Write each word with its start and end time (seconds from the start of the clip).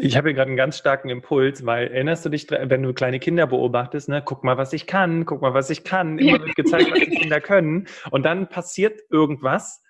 Ich 0.00 0.16
habe 0.16 0.28
hier 0.28 0.34
gerade 0.34 0.48
einen 0.48 0.56
ganz 0.56 0.78
starken 0.78 1.08
Impuls, 1.08 1.66
weil 1.66 1.88
erinnerst 1.88 2.24
du 2.24 2.28
dich, 2.28 2.48
wenn 2.48 2.84
du 2.84 2.94
kleine 2.94 3.18
Kinder 3.18 3.48
beobachtest, 3.48 4.08
ne, 4.08 4.22
guck 4.24 4.44
mal, 4.44 4.56
was 4.56 4.72
ich 4.72 4.86
kann, 4.86 5.26
guck 5.26 5.42
mal, 5.42 5.54
was 5.54 5.70
ich 5.70 5.82
kann, 5.82 6.18
immer 6.20 6.38
wird 6.38 6.54
gezeigt, 6.54 6.92
was 6.92 7.00
die 7.00 7.06
Kinder 7.18 7.40
können. 7.40 7.88
Und 8.12 8.22
dann 8.22 8.48
passiert 8.48 9.00
irgendwas 9.10 9.82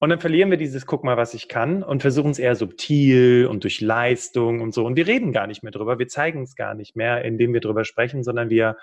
und 0.00 0.08
dann 0.10 0.18
verlieren 0.18 0.50
wir 0.50 0.58
dieses 0.58 0.84
Guck 0.84 1.04
mal, 1.04 1.16
was 1.16 1.32
ich 1.32 1.48
kann 1.48 1.84
und 1.84 2.02
versuchen 2.02 2.32
es 2.32 2.40
eher 2.40 2.56
subtil 2.56 3.46
und 3.46 3.62
durch 3.62 3.80
Leistung 3.80 4.62
und 4.62 4.74
so. 4.74 4.84
Und 4.84 4.96
wir 4.96 5.06
reden 5.06 5.32
gar 5.32 5.46
nicht 5.46 5.62
mehr 5.62 5.70
drüber, 5.70 6.00
wir 6.00 6.08
zeigen 6.08 6.42
es 6.42 6.56
gar 6.56 6.74
nicht 6.74 6.96
mehr, 6.96 7.24
indem 7.24 7.54
wir 7.54 7.60
drüber 7.60 7.84
sprechen, 7.84 8.24
sondern 8.24 8.50
wir, 8.50 8.76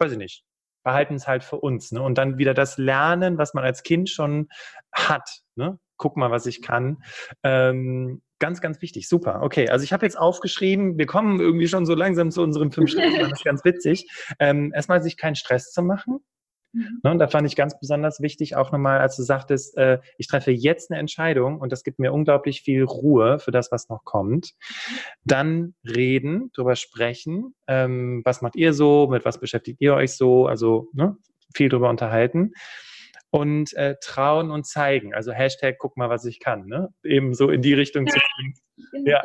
weiß 0.00 0.10
ich 0.10 0.18
nicht, 0.18 0.44
behalten 0.82 1.14
es 1.14 1.28
halt 1.28 1.44
für 1.44 1.60
uns. 1.60 1.92
Ne? 1.92 2.02
Und 2.02 2.18
dann 2.18 2.36
wieder 2.36 2.52
das 2.52 2.78
Lernen, 2.78 3.38
was 3.38 3.54
man 3.54 3.62
als 3.62 3.84
Kind 3.84 4.10
schon 4.10 4.48
hat. 4.92 5.30
Ne? 5.54 5.78
Guck 6.00 6.16
mal, 6.16 6.30
was 6.30 6.46
ich 6.46 6.62
kann. 6.62 7.02
Ähm, 7.44 8.22
Ganz, 8.40 8.62
ganz 8.62 8.80
wichtig. 8.80 9.06
Super. 9.06 9.42
Okay, 9.42 9.68
also 9.68 9.84
ich 9.84 9.92
habe 9.92 10.06
jetzt 10.06 10.18
aufgeschrieben, 10.18 10.96
wir 10.96 11.04
kommen 11.04 11.40
irgendwie 11.40 11.68
schon 11.68 11.84
so 11.84 11.94
langsam 11.94 12.30
zu 12.30 12.40
unseren 12.40 12.72
fünf 12.72 12.90
Schritten. 12.90 13.18
Das 13.18 13.32
ist 13.32 13.44
ganz 13.44 13.66
witzig. 13.66 14.08
Ähm, 14.38 14.72
erstmal 14.74 15.02
sich 15.02 15.18
keinen 15.18 15.34
Stress 15.34 15.72
zu 15.72 15.82
machen. 15.82 16.20
Mhm. 16.72 17.00
Ne, 17.02 17.10
und 17.10 17.18
da 17.18 17.28
fand 17.28 17.46
ich 17.46 17.54
ganz 17.54 17.78
besonders 17.78 18.22
wichtig 18.22 18.56
auch 18.56 18.72
nochmal, 18.72 19.00
als 19.00 19.16
du 19.16 19.24
sagtest, 19.24 19.76
äh, 19.76 19.98
ich 20.16 20.26
treffe 20.26 20.52
jetzt 20.52 20.90
eine 20.90 20.98
Entscheidung 20.98 21.60
und 21.60 21.70
das 21.70 21.84
gibt 21.84 21.98
mir 21.98 22.14
unglaublich 22.14 22.62
viel 22.62 22.82
Ruhe 22.82 23.38
für 23.40 23.50
das, 23.50 23.70
was 23.72 23.90
noch 23.90 24.04
kommt. 24.04 24.54
Dann 25.24 25.74
reden, 25.84 26.50
drüber 26.54 26.76
sprechen. 26.76 27.54
Ähm, 27.66 28.22
was 28.24 28.40
macht 28.40 28.56
ihr 28.56 28.72
so? 28.72 29.06
Mit 29.10 29.26
was 29.26 29.38
beschäftigt 29.38 29.82
ihr 29.82 29.92
euch 29.92 30.16
so? 30.16 30.46
Also 30.46 30.88
ne, 30.94 31.18
viel 31.54 31.68
drüber 31.68 31.90
unterhalten 31.90 32.54
und 33.30 33.72
äh, 33.74 33.96
trauen 34.02 34.50
und 34.50 34.66
zeigen. 34.66 35.14
Also 35.14 35.32
Hashtag, 35.32 35.76
guck 35.78 35.96
mal, 35.96 36.10
was 36.10 36.24
ich 36.24 36.40
kann. 36.40 36.66
Ne? 36.66 36.88
Eben 37.04 37.34
so 37.34 37.50
in 37.50 37.62
die 37.62 37.74
Richtung 37.74 38.06
ja. 38.06 38.12
zu 38.12 38.18
gehen. 38.18 38.54
Genau. 38.92 39.10
Ja. 39.10 39.22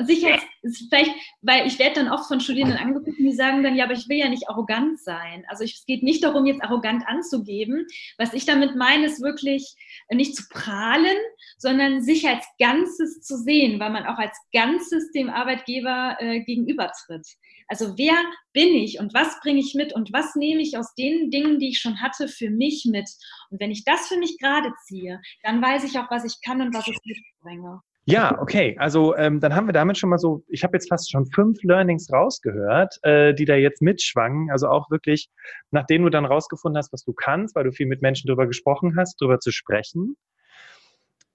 Sicher, 0.68 0.88
vielleicht, 0.90 1.16
weil 1.42 1.68
ich 1.68 1.78
werde 1.78 1.96
dann 1.96 2.12
oft 2.12 2.28
von 2.28 2.40
Studierenden 2.40 2.80
angeguckt, 2.80 3.18
die 3.18 3.32
sagen 3.34 3.64
dann, 3.64 3.76
ja, 3.76 3.86
aber 3.86 3.94
ich 3.94 4.10
will 4.10 4.18
ja 4.18 4.30
nicht 4.30 4.50
arrogant 4.50 4.99
sein. 4.99 5.46
Also 5.48 5.63
ich, 5.63 5.76
es 5.76 5.85
geht 5.85 6.02
nicht 6.02 6.24
darum, 6.24 6.46
jetzt 6.46 6.63
arrogant 6.63 7.08
anzugeben. 7.08 7.85
Was 8.18 8.34
ich 8.34 8.46
damit 8.46 8.76
meine, 8.76 9.05
ist 9.05 9.21
wirklich 9.21 9.76
nicht 10.12 10.36
zu 10.36 10.43
prahlen, 10.49 11.18
sondern 11.58 12.02
sich 12.02 12.27
als 12.27 12.46
Ganzes 12.60 13.21
zu 13.21 13.38
sehen, 13.38 13.80
weil 13.80 13.91
man 13.91 14.05
auch 14.05 14.18
als 14.18 14.38
Ganzes 14.52 15.12
dem 15.12 15.30
Arbeitgeber 15.30 16.18
äh, 16.20 16.41
gegenübertritt. 16.41 17.27
Also 17.68 17.98
wer 17.98 18.16
bin 18.54 18.76
ich 18.76 18.99
und 18.99 19.13
was 19.13 19.40
bringe 19.41 19.60
ich 19.60 19.74
mit 19.74 19.93
und 19.93 20.13
was 20.13 20.36
nehme 20.36 20.62
ich 20.62 20.77
aus 20.77 20.93
den 20.96 21.32
Dingen, 21.32 21.60
die 21.60 21.70
ich 21.70 21.80
schon 21.80 22.02
hatte, 22.02 22.27
für 22.27 22.49
mich 22.49 22.86
mit? 22.86 23.10
Und 23.49 23.60
wenn 23.60 23.71
ich 23.71 23.84
das 23.84 24.08
für 24.08 24.18
mich 24.18 24.38
gerade 24.40 24.71
ziehe, 24.86 25.21
dann 25.43 25.62
weiß 25.62 25.84
ich 25.84 25.98
auch, 25.98 26.10
was 26.12 26.26
ich 26.26 26.41
kann 26.43 26.62
und 26.62 26.74
was 26.74 26.88
ich 26.88 26.99
mitbringe. 27.04 27.82
Ja, 28.08 28.40
okay. 28.40 28.76
Also 28.78 29.16
ähm, 29.16 29.40
dann 29.40 29.56
haben 29.56 29.68
wir 29.68 29.74
damit 29.74 29.98
schon 29.98 30.12
mal 30.12 30.20
so, 30.20 30.44
ich 30.48 30.64
habe 30.64 30.78
jetzt 30.78 30.90
fast 30.90 31.12
schon 31.12 31.26
fünf 31.26 31.64
Learnings 31.64 32.12
rausgehört, 32.12 33.00
äh, 33.02 33.34
die 33.34 33.46
da 33.46 33.56
jetzt 33.56 33.82
mitschwangen. 33.82 34.52
Also 34.52 34.68
auch 34.68 34.92
wirklich, 34.92 35.30
nachdem 35.72 36.04
du 36.04 36.10
dann 36.10 36.26
rausgefunden 36.26 36.78
hast, 36.78 36.94
was 36.94 37.04
du 37.04 37.14
kannst, 37.14 37.56
weil 37.56 37.64
du 37.64 37.72
viel 37.72 37.88
mit 37.88 38.04
Menschen 38.04 38.28
darüber 38.28 38.46
gesprochen 38.46 38.96
hast, 38.96 39.20
darüber 39.20 39.40
zu 39.40 39.52
sprechen. 39.52 40.16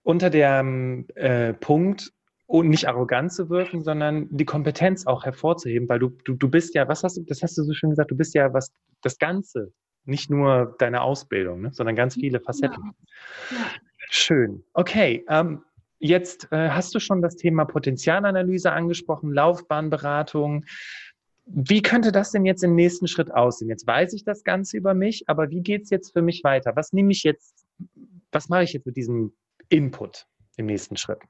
Unter 0.03 0.31
dem 0.31 1.07
äh, 1.17 1.55
Punkt, 1.55 2.13
und 2.51 2.69
nicht 2.69 2.89
arrogant 2.89 3.33
zu 3.33 3.49
wirken, 3.49 3.85
sondern 3.85 4.27
die 4.29 4.45
Kompetenz 4.45 5.07
auch 5.07 5.25
hervorzuheben, 5.25 5.89
weil 5.89 6.01
du, 6.01 6.09
du, 6.25 6.35
du 6.35 6.49
bist 6.49 6.75
ja, 6.75 6.89
was 6.89 7.05
hast 7.05 7.17
du, 7.17 7.23
das 7.23 7.45
hast 7.45 7.57
du 7.57 7.63
so 7.63 7.73
schön 7.73 7.91
gesagt, 7.91 8.11
du 8.11 8.17
bist 8.17 8.35
ja 8.35 8.53
was, 8.53 8.73
das 9.03 9.19
Ganze, 9.19 9.73
nicht 10.05 10.31
nur 10.31 10.75
deine 10.81 11.03
Ausbildung, 11.03 11.61
ne, 11.61 11.71
sondern 11.73 11.95
ganz 11.95 12.15
viele 12.15 12.41
Facetten. 12.41 12.93
Ja. 13.53 13.57
Ja. 13.57 13.67
Schön. 14.11 14.65
Okay, 14.75 15.25
ähm, 15.29 15.63
jetzt 16.01 16.49
äh, 16.51 16.71
hast 16.71 16.95
du 16.95 16.99
schon 16.99 17.23
das 17.23 17.37
Thema 17.37 17.65
Potenzialanalyse 17.65 18.73
angesprochen, 18.73 19.33
Laufbahnberatung. 19.33 20.65
Wie 21.47 21.83
könnte 21.83 22.11
das 22.11 22.33
denn 22.33 22.45
jetzt 22.45 22.65
im 22.65 22.75
nächsten 22.75 23.07
Schritt 23.07 23.33
aussehen? 23.33 23.69
Jetzt 23.69 23.87
weiß 23.87 24.13
ich 24.15 24.25
das 24.25 24.43
Ganze 24.43 24.77
über 24.77 24.95
mich, 24.95 25.29
aber 25.29 25.51
wie 25.51 25.61
geht 25.61 25.83
es 25.83 25.91
jetzt 25.91 26.13
für 26.13 26.23
mich 26.23 26.43
weiter? 26.43 26.75
Was 26.75 26.93
nehme 26.93 27.13
ich 27.13 27.23
jetzt, 27.23 27.67
was 28.33 28.49
mache 28.49 28.65
ich 28.65 28.73
jetzt 28.73 28.87
mit 28.87 28.97
diesem 28.97 29.33
Input 29.69 30.27
im 30.57 30.67
nächsten 30.67 30.97
Schritt? 30.97 31.21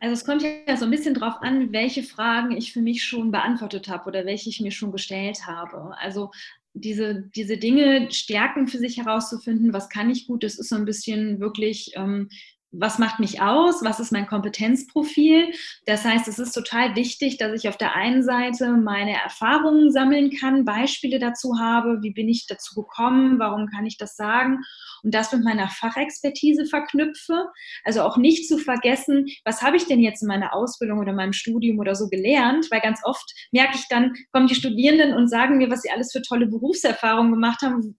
Also 0.00 0.14
es 0.14 0.24
kommt 0.24 0.42
ja 0.42 0.76
so 0.76 0.86
ein 0.86 0.90
bisschen 0.90 1.14
drauf 1.14 1.34
an, 1.42 1.72
welche 1.72 2.02
Fragen 2.02 2.52
ich 2.52 2.72
für 2.72 2.80
mich 2.80 3.04
schon 3.04 3.30
beantwortet 3.30 3.88
habe 3.88 4.06
oder 4.06 4.24
welche 4.24 4.48
ich 4.48 4.60
mir 4.60 4.70
schon 4.70 4.92
gestellt 4.92 5.46
habe. 5.46 5.94
Also 5.98 6.30
diese, 6.72 7.28
diese 7.34 7.58
Dinge, 7.58 8.10
Stärken 8.10 8.66
für 8.66 8.78
sich 8.78 8.96
herauszufinden, 8.96 9.74
was 9.74 9.90
kann 9.90 10.10
ich 10.10 10.26
gut, 10.26 10.42
das 10.42 10.58
ist 10.58 10.70
so 10.70 10.76
ein 10.76 10.86
bisschen 10.86 11.38
wirklich 11.40 11.92
ähm, 11.96 12.30
was 12.72 12.98
macht 12.98 13.18
mich 13.18 13.42
aus, 13.42 13.82
was 13.82 13.98
ist 14.00 14.12
mein 14.12 14.26
Kompetenzprofil. 14.26 15.52
Das 15.86 16.04
heißt, 16.04 16.28
es 16.28 16.38
ist 16.38 16.52
total 16.52 16.94
wichtig, 16.94 17.36
dass 17.38 17.52
ich 17.52 17.68
auf 17.68 17.76
der 17.76 17.96
einen 17.96 18.22
Seite 18.22 18.72
meine 18.72 19.20
Erfahrungen 19.20 19.90
sammeln 19.90 20.30
kann, 20.30 20.64
Beispiele 20.64 21.18
dazu 21.18 21.58
habe, 21.58 21.98
wie 22.02 22.12
bin 22.12 22.28
ich 22.28 22.46
dazu 22.46 22.74
gekommen, 22.82 23.38
warum 23.38 23.66
kann 23.66 23.86
ich 23.86 23.98
das 23.98 24.16
sagen 24.16 24.60
und 25.02 25.14
das 25.14 25.32
mit 25.32 25.44
meiner 25.44 25.68
Fachexpertise 25.68 26.66
verknüpfe. 26.66 27.46
Also 27.84 28.02
auch 28.02 28.16
nicht 28.16 28.46
zu 28.48 28.58
vergessen, 28.58 29.26
was 29.44 29.62
habe 29.62 29.76
ich 29.76 29.86
denn 29.86 30.00
jetzt 30.00 30.22
in 30.22 30.28
meiner 30.28 30.54
Ausbildung 30.54 30.98
oder 30.98 31.12
meinem 31.12 31.32
Studium 31.32 31.78
oder 31.78 31.94
so 31.94 32.08
gelernt, 32.08 32.70
weil 32.70 32.80
ganz 32.80 33.00
oft 33.04 33.32
merke 33.52 33.76
ich 33.76 33.86
dann, 33.88 34.14
kommen 34.32 34.46
die 34.46 34.54
Studierenden 34.54 35.14
und 35.14 35.28
sagen 35.28 35.58
mir, 35.58 35.70
was 35.70 35.82
sie 35.82 35.90
alles 35.90 36.12
für 36.12 36.22
tolle 36.22 36.46
Berufserfahrungen 36.46 37.32
gemacht 37.32 37.62
haben, 37.62 37.96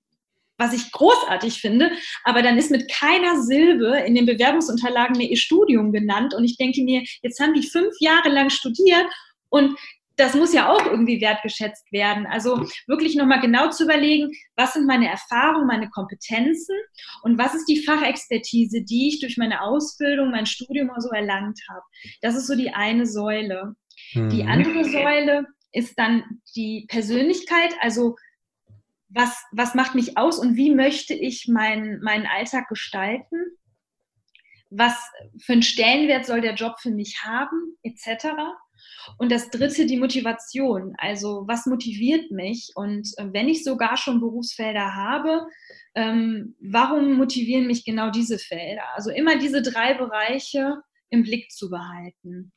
was 0.61 0.73
ich 0.73 0.91
großartig 0.91 1.59
finde, 1.59 1.91
aber 2.23 2.41
dann 2.41 2.57
ist 2.57 2.71
mit 2.71 2.89
keiner 2.91 3.41
Silbe 3.41 3.97
in 4.05 4.15
den 4.15 4.25
Bewerbungsunterlagen 4.25 5.17
mehr 5.17 5.29
ihr 5.29 5.37
Studium 5.37 5.91
genannt 5.91 6.33
und 6.33 6.45
ich 6.45 6.57
denke 6.57 6.83
mir, 6.83 7.03
jetzt 7.21 7.39
haben 7.39 7.53
die 7.53 7.67
fünf 7.67 7.93
Jahre 7.99 8.29
lang 8.29 8.49
studiert 8.49 9.07
und 9.49 9.75
das 10.17 10.35
muss 10.35 10.53
ja 10.53 10.69
auch 10.69 10.85
irgendwie 10.85 11.19
wertgeschätzt 11.19 11.91
werden. 11.91 12.27
Also 12.27 12.67
wirklich 12.85 13.15
nochmal 13.15 13.39
genau 13.39 13.69
zu 13.69 13.85
überlegen, 13.85 14.31
was 14.55 14.73
sind 14.73 14.85
meine 14.85 15.09
Erfahrungen, 15.09 15.65
meine 15.65 15.89
Kompetenzen 15.89 16.75
und 17.23 17.39
was 17.39 17.55
ist 17.55 17.65
die 17.65 17.83
Fachexpertise, 17.83 18.83
die 18.83 19.07
ich 19.07 19.19
durch 19.19 19.37
meine 19.37 19.61
Ausbildung, 19.61 20.29
mein 20.29 20.45
Studium 20.45 20.89
oder 20.89 21.01
so 21.01 21.09
erlangt 21.09 21.59
habe. 21.69 21.81
Das 22.21 22.35
ist 22.35 22.45
so 22.45 22.55
die 22.55 22.71
eine 22.71 23.07
Säule. 23.07 23.73
Mhm. 24.13 24.29
Die 24.29 24.43
andere 24.43 24.85
Säule 24.85 25.45
ist 25.71 25.97
dann 25.97 26.23
die 26.55 26.85
Persönlichkeit, 26.87 27.73
also 27.79 28.15
was, 29.13 29.43
was 29.51 29.75
macht 29.75 29.95
mich 29.95 30.17
aus 30.17 30.39
und 30.39 30.55
wie 30.55 30.73
möchte 30.73 31.13
ich 31.13 31.47
mein, 31.47 31.99
meinen 32.01 32.25
Alltag 32.25 32.67
gestalten? 32.69 33.37
Was 34.69 34.95
für 35.41 35.53
einen 35.53 35.63
Stellenwert 35.63 36.25
soll 36.25 36.39
der 36.39 36.55
Job 36.55 36.79
für 36.79 36.91
mich 36.91 37.23
haben, 37.23 37.75
etc. 37.83 38.27
Und 39.17 39.31
das 39.31 39.49
dritte, 39.49 39.85
die 39.85 39.97
Motivation. 39.97 40.93
Also 40.97 41.43
was 41.45 41.65
motiviert 41.65 42.31
mich? 42.31 42.71
Und 42.75 43.09
äh, 43.17 43.27
wenn 43.33 43.49
ich 43.49 43.63
sogar 43.63 43.97
schon 43.97 44.21
Berufsfelder 44.21 44.95
habe, 44.95 45.45
ähm, 45.95 46.55
warum 46.61 47.13
motivieren 47.13 47.67
mich 47.67 47.83
genau 47.83 48.11
diese 48.11 48.39
Felder? 48.39 48.83
Also 48.95 49.09
immer 49.11 49.37
diese 49.37 49.61
drei 49.61 49.93
Bereiche 49.93 50.81
im 51.09 51.23
Blick 51.23 51.51
zu 51.51 51.69
behalten. 51.69 52.53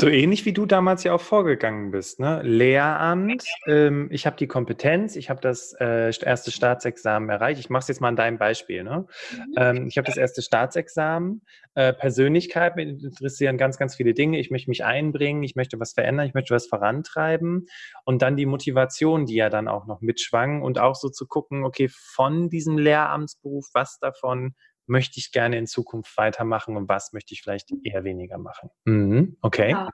So 0.00 0.08
ähnlich 0.08 0.46
wie 0.46 0.54
du 0.54 0.64
damals 0.64 1.04
ja 1.04 1.12
auch 1.12 1.20
vorgegangen 1.20 1.90
bist. 1.90 2.20
Ne? 2.20 2.40
Lehramt, 2.42 3.44
ähm, 3.66 4.08
ich 4.10 4.24
habe 4.24 4.34
die 4.36 4.46
Kompetenz, 4.46 5.14
ich 5.14 5.28
habe 5.28 5.42
das 5.42 5.74
äh, 5.78 6.10
erste 6.24 6.50
Staatsexamen 6.50 7.28
erreicht. 7.28 7.60
Ich 7.60 7.68
mache 7.68 7.82
es 7.82 7.88
jetzt 7.88 8.00
mal 8.00 8.08
an 8.08 8.16
deinem 8.16 8.38
Beispiel. 8.38 8.82
Ne? 8.82 9.06
Mhm. 9.30 9.54
Ähm, 9.58 9.86
ich 9.88 9.98
habe 9.98 10.06
das 10.06 10.16
erste 10.16 10.40
Staatsexamen. 10.40 11.42
Äh, 11.74 11.92
Persönlichkeit, 11.92 12.76
mich 12.76 12.88
interessieren 12.88 13.58
ganz, 13.58 13.76
ganz 13.76 13.94
viele 13.94 14.14
Dinge. 14.14 14.38
Ich 14.40 14.50
möchte 14.50 14.70
mich 14.70 14.84
einbringen, 14.84 15.42
ich 15.42 15.54
möchte 15.54 15.78
was 15.78 15.92
verändern, 15.92 16.26
ich 16.26 16.32
möchte 16.32 16.54
was 16.54 16.66
vorantreiben. 16.66 17.66
Und 18.06 18.22
dann 18.22 18.36
die 18.36 18.46
Motivation, 18.46 19.26
die 19.26 19.34
ja 19.34 19.50
dann 19.50 19.68
auch 19.68 19.86
noch 19.86 20.00
mitschwang 20.00 20.62
und 20.62 20.78
auch 20.78 20.94
so 20.94 21.10
zu 21.10 21.26
gucken, 21.26 21.62
okay, 21.62 21.90
von 21.90 22.48
diesem 22.48 22.78
Lehramtsberuf, 22.78 23.66
was 23.74 23.98
davon 23.98 24.54
möchte 24.90 25.18
ich 25.18 25.32
gerne 25.32 25.56
in 25.56 25.66
Zukunft 25.66 26.16
weitermachen 26.18 26.76
und 26.76 26.88
was 26.88 27.12
möchte 27.12 27.32
ich 27.32 27.42
vielleicht 27.42 27.70
eher 27.84 28.04
weniger 28.04 28.38
machen. 28.38 28.70
Mhm. 28.84 29.36
Okay. 29.40 29.70
Ja. 29.70 29.88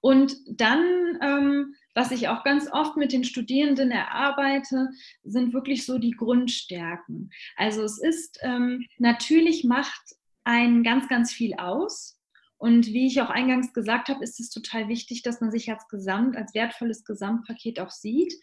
Und 0.00 0.36
dann, 0.48 1.18
ähm, 1.22 1.74
was 1.94 2.10
ich 2.10 2.28
auch 2.28 2.42
ganz 2.42 2.68
oft 2.70 2.96
mit 2.96 3.12
den 3.12 3.24
Studierenden 3.24 3.90
erarbeite, 3.90 4.88
sind 5.22 5.54
wirklich 5.54 5.86
so 5.86 5.98
die 5.98 6.10
Grundstärken. 6.10 7.30
Also 7.56 7.82
es 7.84 7.98
ist 7.98 8.38
ähm, 8.42 8.84
natürlich 8.98 9.64
macht 9.64 10.16
ein 10.44 10.82
ganz, 10.82 11.08
ganz 11.08 11.32
viel 11.32 11.54
aus. 11.54 12.18
Und 12.62 12.86
wie 12.86 13.08
ich 13.08 13.20
auch 13.20 13.28
eingangs 13.28 13.72
gesagt 13.72 14.08
habe, 14.08 14.22
ist 14.22 14.38
es 14.38 14.48
total 14.48 14.86
wichtig, 14.86 15.22
dass 15.22 15.40
man 15.40 15.50
sich 15.50 15.68
als 15.72 15.88
Gesamt, 15.88 16.36
als 16.36 16.54
wertvolles 16.54 17.04
Gesamtpaket 17.04 17.80
auch 17.80 17.90
sieht. 17.90 18.34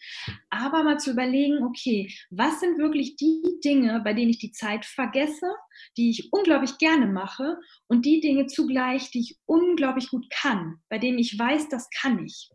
Aber 0.50 0.82
mal 0.84 0.98
zu 0.98 1.12
überlegen, 1.12 1.64
okay, 1.64 2.12
was 2.28 2.60
sind 2.60 2.76
wirklich 2.76 3.16
die 3.16 3.40
Dinge, 3.64 3.98
bei 4.04 4.12
denen 4.12 4.28
ich 4.28 4.38
die 4.38 4.52
Zeit 4.52 4.84
vergesse, 4.84 5.50
die 5.96 6.10
ich 6.10 6.34
unglaublich 6.34 6.76
gerne 6.76 7.06
mache 7.06 7.56
und 7.86 8.04
die 8.04 8.20
Dinge 8.20 8.44
zugleich, 8.44 9.10
die 9.10 9.20
ich 9.20 9.38
unglaublich 9.46 10.10
gut 10.10 10.28
kann, 10.28 10.82
bei 10.90 10.98
denen 10.98 11.18
ich 11.18 11.38
weiß, 11.38 11.70
das 11.70 11.88
kann 11.88 12.22
ich. 12.22 12.50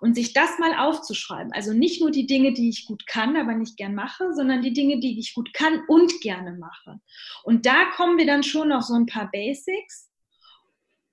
Und 0.00 0.16
sich 0.16 0.32
das 0.32 0.58
mal 0.58 0.74
aufzuschreiben. 0.76 1.52
Also 1.52 1.72
nicht 1.74 2.00
nur 2.00 2.10
die 2.10 2.26
Dinge, 2.26 2.54
die 2.54 2.68
ich 2.68 2.86
gut 2.86 3.06
kann, 3.06 3.36
aber 3.36 3.54
nicht 3.54 3.76
gern 3.76 3.94
mache, 3.94 4.34
sondern 4.34 4.62
die 4.62 4.72
Dinge, 4.72 4.98
die 4.98 5.16
ich 5.20 5.32
gut 5.32 5.54
kann 5.54 5.80
und 5.86 6.20
gerne 6.22 6.56
mache. 6.58 6.98
Und 7.44 7.66
da 7.66 7.84
kommen 7.94 8.18
wir 8.18 8.26
dann 8.26 8.42
schon 8.42 8.72
auf 8.72 8.82
so 8.82 8.94
ein 8.94 9.06
paar 9.06 9.30
Basics 9.30 10.10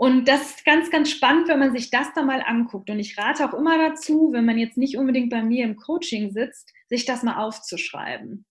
Und 0.01 0.27
das 0.27 0.41
ist 0.49 0.65
ganz, 0.65 0.89
ganz 0.89 1.11
spannend, 1.11 1.47
wenn 1.47 1.59
man 1.59 1.73
sich 1.73 1.91
das 1.91 2.11
da 2.15 2.23
mal 2.23 2.41
anguckt. 2.41 2.89
Und 2.89 2.97
ich 2.97 3.19
rate 3.19 3.45
auch 3.45 3.53
immer 3.53 3.77
dazu, 3.77 4.31
wenn 4.33 4.45
man 4.45 4.57
jetzt 4.57 4.75
nicht 4.75 4.97
unbedingt 4.97 5.29
bei 5.29 5.43
mir 5.43 5.63
im 5.63 5.75
Coaching 5.75 6.31
sitzt, 6.31 6.73
sich 6.89 7.05
das 7.05 7.21
mal 7.21 7.37
aufzuschreiben 7.37 8.47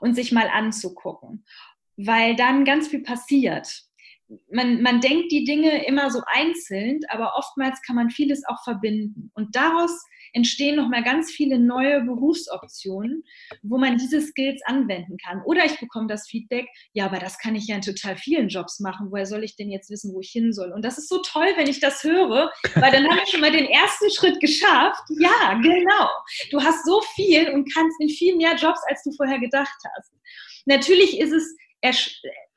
und 0.00 0.14
sich 0.14 0.32
mal 0.32 0.48
anzugucken, 0.48 1.44
weil 1.98 2.36
dann 2.36 2.64
ganz 2.64 2.88
viel 2.88 3.02
passiert. 3.02 3.82
Man, 4.50 4.80
man 4.80 5.02
denkt 5.02 5.30
die 5.30 5.44
Dinge 5.44 5.84
immer 5.86 6.10
so 6.10 6.22
einzeln, 6.24 7.00
aber 7.10 7.34
oftmals 7.36 7.82
kann 7.82 7.96
man 7.96 8.08
vieles 8.08 8.42
auch 8.48 8.64
verbinden. 8.64 9.30
Und 9.34 9.54
daraus 9.56 10.06
entstehen 10.34 10.76
noch 10.76 10.88
mal 10.88 11.02
ganz 11.02 11.30
viele 11.30 11.58
neue 11.58 12.02
Berufsoptionen, 12.02 13.24
wo 13.62 13.78
man 13.78 13.96
diese 13.96 14.20
Skills 14.20 14.60
anwenden 14.66 15.16
kann. 15.16 15.42
Oder 15.46 15.64
ich 15.64 15.78
bekomme 15.80 16.08
das 16.08 16.28
Feedback, 16.28 16.66
ja, 16.92 17.06
aber 17.06 17.18
das 17.18 17.38
kann 17.38 17.54
ich 17.54 17.68
ja 17.68 17.76
in 17.76 17.82
total 17.82 18.16
vielen 18.16 18.48
Jobs 18.48 18.80
machen. 18.80 19.08
Woher 19.10 19.26
soll 19.26 19.44
ich 19.44 19.56
denn 19.56 19.70
jetzt 19.70 19.90
wissen, 19.90 20.12
wo 20.12 20.20
ich 20.20 20.30
hin 20.30 20.52
soll? 20.52 20.72
Und 20.72 20.84
das 20.84 20.98
ist 20.98 21.08
so 21.08 21.22
toll, 21.22 21.48
wenn 21.56 21.68
ich 21.68 21.80
das 21.80 22.02
höre, 22.02 22.50
weil 22.74 22.92
dann 22.92 23.08
habe 23.08 23.20
ich 23.24 23.30
schon 23.30 23.40
mal 23.40 23.52
den 23.52 23.66
ersten 23.66 24.10
Schritt 24.10 24.40
geschafft. 24.40 25.02
Ja, 25.20 25.54
genau. 25.62 26.08
Du 26.50 26.60
hast 26.60 26.84
so 26.84 27.00
viel 27.14 27.50
und 27.50 27.72
kannst 27.72 28.00
in 28.00 28.08
viel 28.08 28.36
mehr 28.36 28.56
Jobs, 28.56 28.80
als 28.88 29.02
du 29.04 29.12
vorher 29.12 29.38
gedacht 29.38 29.78
hast. 29.96 30.12
Natürlich 30.66 31.20
ist 31.20 31.32
es 31.32 31.56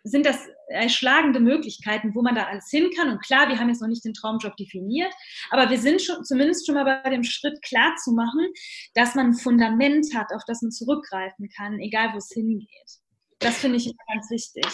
sind 0.07 0.25
das 0.25 0.37
erschlagende 0.69 1.39
Möglichkeiten, 1.39 2.13
wo 2.13 2.21
man 2.21 2.35
da 2.35 2.45
alles 2.45 2.69
hin 2.69 2.89
kann. 2.95 3.09
Und 3.09 3.23
klar, 3.23 3.47
wir 3.47 3.59
haben 3.59 3.69
jetzt 3.69 3.81
noch 3.81 3.87
nicht 3.87 4.03
den 4.03 4.13
Traumjob 4.13 4.55
definiert, 4.57 5.13
aber 5.49 5.69
wir 5.69 5.79
sind 5.79 6.01
schon 6.01 6.23
zumindest 6.23 6.65
schon 6.65 6.75
mal 6.75 7.01
bei 7.03 7.09
dem 7.09 7.23
Schritt 7.23 7.61
klar 7.61 7.95
zu 8.03 8.11
machen, 8.11 8.47
dass 8.93 9.15
man 9.15 9.27
ein 9.27 9.33
Fundament 9.33 10.13
hat, 10.15 10.27
auf 10.33 10.43
das 10.45 10.61
man 10.61 10.71
zurückgreifen 10.71 11.49
kann, 11.55 11.79
egal 11.79 12.13
wo 12.13 12.17
es 12.17 12.29
hingeht. 12.33 12.67
Das 13.39 13.57
finde 13.57 13.77
ich 13.77 13.93
ganz 14.07 14.29
wichtig. 14.29 14.65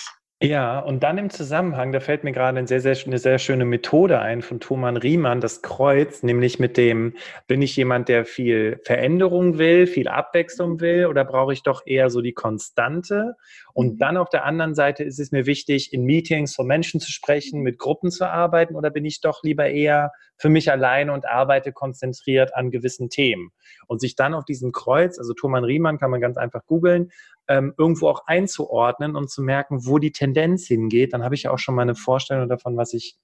Ja, 0.46 0.80
und 0.80 1.04
dann 1.04 1.18
im 1.18 1.30
Zusammenhang, 1.30 1.94
da 1.94 2.02
fällt 2.02 2.26
mir 2.26 2.34
gerade 2.34 2.58
eine 2.58 2.68
sehr, 2.68 2.82
sehr, 2.82 2.98
eine 3.06 3.18
sehr 3.18 3.40
schöne 3.40 3.64
Methode 3.64 4.20
ein 4.20 4.42
von 4.42 4.60
Thomann 4.60 4.98
Riemann, 4.98 5.40
das 5.40 5.62
Kreuz, 5.62 6.22
nämlich 6.22 6.60
mit 6.60 6.76
dem, 6.76 7.14
bin 7.48 7.62
ich 7.62 7.78
jemand, 7.78 8.10
der 8.10 8.26
viel 8.26 8.78
Veränderung 8.84 9.58
will, 9.58 9.88
viel 9.88 10.10
Abwechslung 10.10 10.82
will, 10.82 11.06
oder 11.06 11.24
brauche 11.24 11.54
ich 11.54 11.64
doch 11.64 11.84
eher 11.86 12.10
so 12.10 12.20
die 12.20 12.34
Konstante? 12.34 13.38
Und 13.74 13.94
mhm. 13.94 13.98
dann 14.00 14.18
auf 14.18 14.28
der 14.28 14.44
anderen 14.44 14.76
Seite 14.76 15.06
ist 15.06 15.18
es 15.18 15.32
mir 15.32 15.46
wichtig, 15.46 15.94
in 15.94 16.04
Meetings 16.04 16.54
von 16.54 16.68
Menschen 16.68 17.00
zu 17.00 17.10
sprechen, 17.10 17.62
mit 17.62 17.80
Gruppen 17.80 18.12
zu 18.12 18.30
arbeiten, 18.30 18.76
oder 18.76 18.90
bin 18.90 19.06
ich 19.06 19.22
doch 19.22 19.44
lieber 19.44 19.70
eher 19.70 20.12
für 20.36 20.50
mich 20.50 20.70
alleine 20.70 21.14
und 21.14 21.26
arbeite 21.26 21.72
konzentriert 21.72 22.54
an 22.54 22.70
gewissen 22.70 23.08
Themen? 23.08 23.52
Und 23.88 24.02
sich 24.02 24.18
dann 24.18 24.34
auf 24.34 24.44
diesem 24.44 24.74
Kreuz, 24.74 25.18
also 25.18 25.34
Thomann 25.34 25.64
Riemann 25.64 26.00
kann 26.00 26.12
man 26.12 26.20
ganz 26.20 26.36
einfach 26.36 26.66
googeln, 26.66 27.12
ähm, 27.48 27.74
irgendwo 27.78 28.08
auch 28.10 28.26
einzuordnen 28.26 29.16
und 29.16 29.30
zu 29.30 29.42
merken, 29.42 29.86
wo 29.86 30.00
die 30.00 30.12
Tendenz 30.12 30.68
hingeht, 30.68 31.14
dann 31.14 31.24
habe 31.24 31.36
ich 31.36 31.44
ja 31.44 31.52
auch 31.52 31.60
schon 31.60 31.76
mal 31.76 31.82
eine 31.84 31.96
Vorstellung 31.96 32.48
davon, 32.48 32.78
was 32.78 32.94
ich 32.94 33.18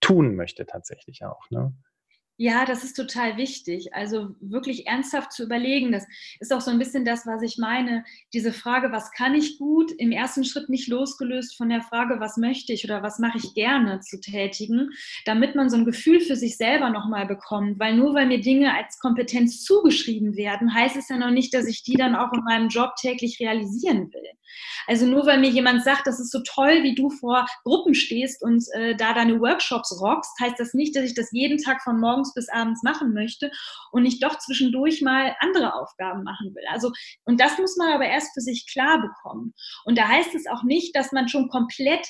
tun 0.00 0.34
möchte 0.34 0.66
tatsächlich 0.66 1.24
auch. 1.24 1.50
Ne? 1.50 1.74
Ja, 2.42 2.64
das 2.64 2.84
ist 2.84 2.94
total 2.96 3.36
wichtig. 3.36 3.92
Also 3.92 4.34
wirklich 4.40 4.86
ernsthaft 4.86 5.30
zu 5.30 5.42
überlegen. 5.42 5.92
Das 5.92 6.06
ist 6.38 6.54
auch 6.54 6.62
so 6.62 6.70
ein 6.70 6.78
bisschen 6.78 7.04
das, 7.04 7.26
was 7.26 7.42
ich 7.42 7.58
meine. 7.58 8.02
Diese 8.32 8.54
Frage, 8.54 8.92
was 8.92 9.10
kann 9.10 9.34
ich 9.34 9.58
gut, 9.58 9.92
im 9.98 10.10
ersten 10.10 10.44
Schritt 10.44 10.70
nicht 10.70 10.88
losgelöst 10.88 11.54
von 11.58 11.68
der 11.68 11.82
Frage, 11.82 12.18
was 12.18 12.38
möchte 12.38 12.72
ich 12.72 12.82
oder 12.82 13.02
was 13.02 13.18
mache 13.18 13.36
ich 13.36 13.52
gerne 13.52 14.00
zu 14.00 14.18
tätigen, 14.18 14.88
damit 15.26 15.54
man 15.54 15.68
so 15.68 15.76
ein 15.76 15.84
Gefühl 15.84 16.18
für 16.20 16.34
sich 16.34 16.56
selber 16.56 16.88
nochmal 16.88 17.26
bekommt. 17.26 17.78
Weil 17.78 17.94
nur 17.94 18.14
weil 18.14 18.26
mir 18.26 18.40
Dinge 18.40 18.74
als 18.74 18.98
Kompetenz 19.00 19.62
zugeschrieben 19.62 20.34
werden, 20.34 20.72
heißt 20.72 20.96
es 20.96 21.10
ja 21.10 21.18
noch 21.18 21.32
nicht, 21.32 21.52
dass 21.52 21.66
ich 21.66 21.82
die 21.82 21.96
dann 21.96 22.16
auch 22.16 22.32
in 22.32 22.42
meinem 22.44 22.70
Job 22.70 22.96
täglich 22.96 23.38
realisieren 23.38 24.10
will. 24.14 24.30
Also 24.86 25.06
nur 25.06 25.26
weil 25.26 25.38
mir 25.38 25.50
jemand 25.50 25.84
sagt, 25.84 26.06
das 26.06 26.20
ist 26.20 26.32
so 26.32 26.40
toll, 26.40 26.82
wie 26.82 26.94
du 26.94 27.10
vor 27.10 27.46
Gruppen 27.64 27.94
stehst 27.94 28.42
und 28.42 28.64
äh, 28.72 28.96
da 28.96 29.14
deine 29.14 29.40
Workshops 29.40 30.00
rockst, 30.00 30.32
heißt 30.40 30.58
das 30.58 30.74
nicht, 30.74 30.96
dass 30.96 31.04
ich 31.04 31.14
das 31.14 31.30
jeden 31.32 31.58
Tag 31.58 31.82
von 31.82 32.00
morgens 32.00 32.29
bis 32.34 32.48
abends 32.48 32.82
machen 32.82 33.12
möchte 33.12 33.50
und 33.92 34.02
nicht 34.02 34.22
doch 34.22 34.38
zwischendurch 34.38 35.02
mal 35.02 35.34
andere 35.40 35.74
Aufgaben 35.74 36.22
machen 36.22 36.54
will. 36.54 36.64
Also, 36.70 36.92
und 37.24 37.40
das 37.40 37.58
muss 37.58 37.76
man 37.76 37.92
aber 37.92 38.06
erst 38.06 38.32
für 38.34 38.40
sich 38.40 38.66
klar 38.70 39.00
bekommen. 39.00 39.54
Und 39.84 39.98
da 39.98 40.08
heißt 40.08 40.34
es 40.34 40.46
auch 40.46 40.62
nicht, 40.64 40.94
dass 40.96 41.12
man 41.12 41.28
schon 41.28 41.48
komplett 41.48 42.06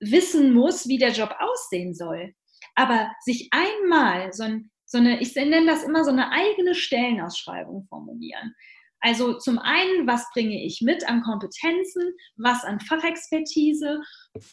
wissen 0.00 0.52
muss, 0.52 0.88
wie 0.88 0.98
der 0.98 1.12
Job 1.12 1.34
aussehen 1.38 1.94
soll. 1.94 2.34
Aber 2.74 3.10
sich 3.24 3.48
einmal 3.50 4.32
so, 4.32 4.44
ein, 4.44 4.70
so 4.84 4.98
eine, 4.98 5.20
ich 5.20 5.34
nenne 5.34 5.66
das 5.66 5.82
immer 5.82 6.04
so 6.04 6.10
eine 6.10 6.30
eigene 6.30 6.74
Stellenausschreibung 6.74 7.86
formulieren. 7.88 8.54
Also 9.00 9.34
zum 9.34 9.58
einen, 9.58 10.06
was 10.06 10.26
bringe 10.32 10.64
ich 10.64 10.80
mit 10.80 11.08
an 11.08 11.22
Kompetenzen, 11.22 12.14
was 12.36 12.64
an 12.64 12.80
Fachexpertise, 12.80 14.00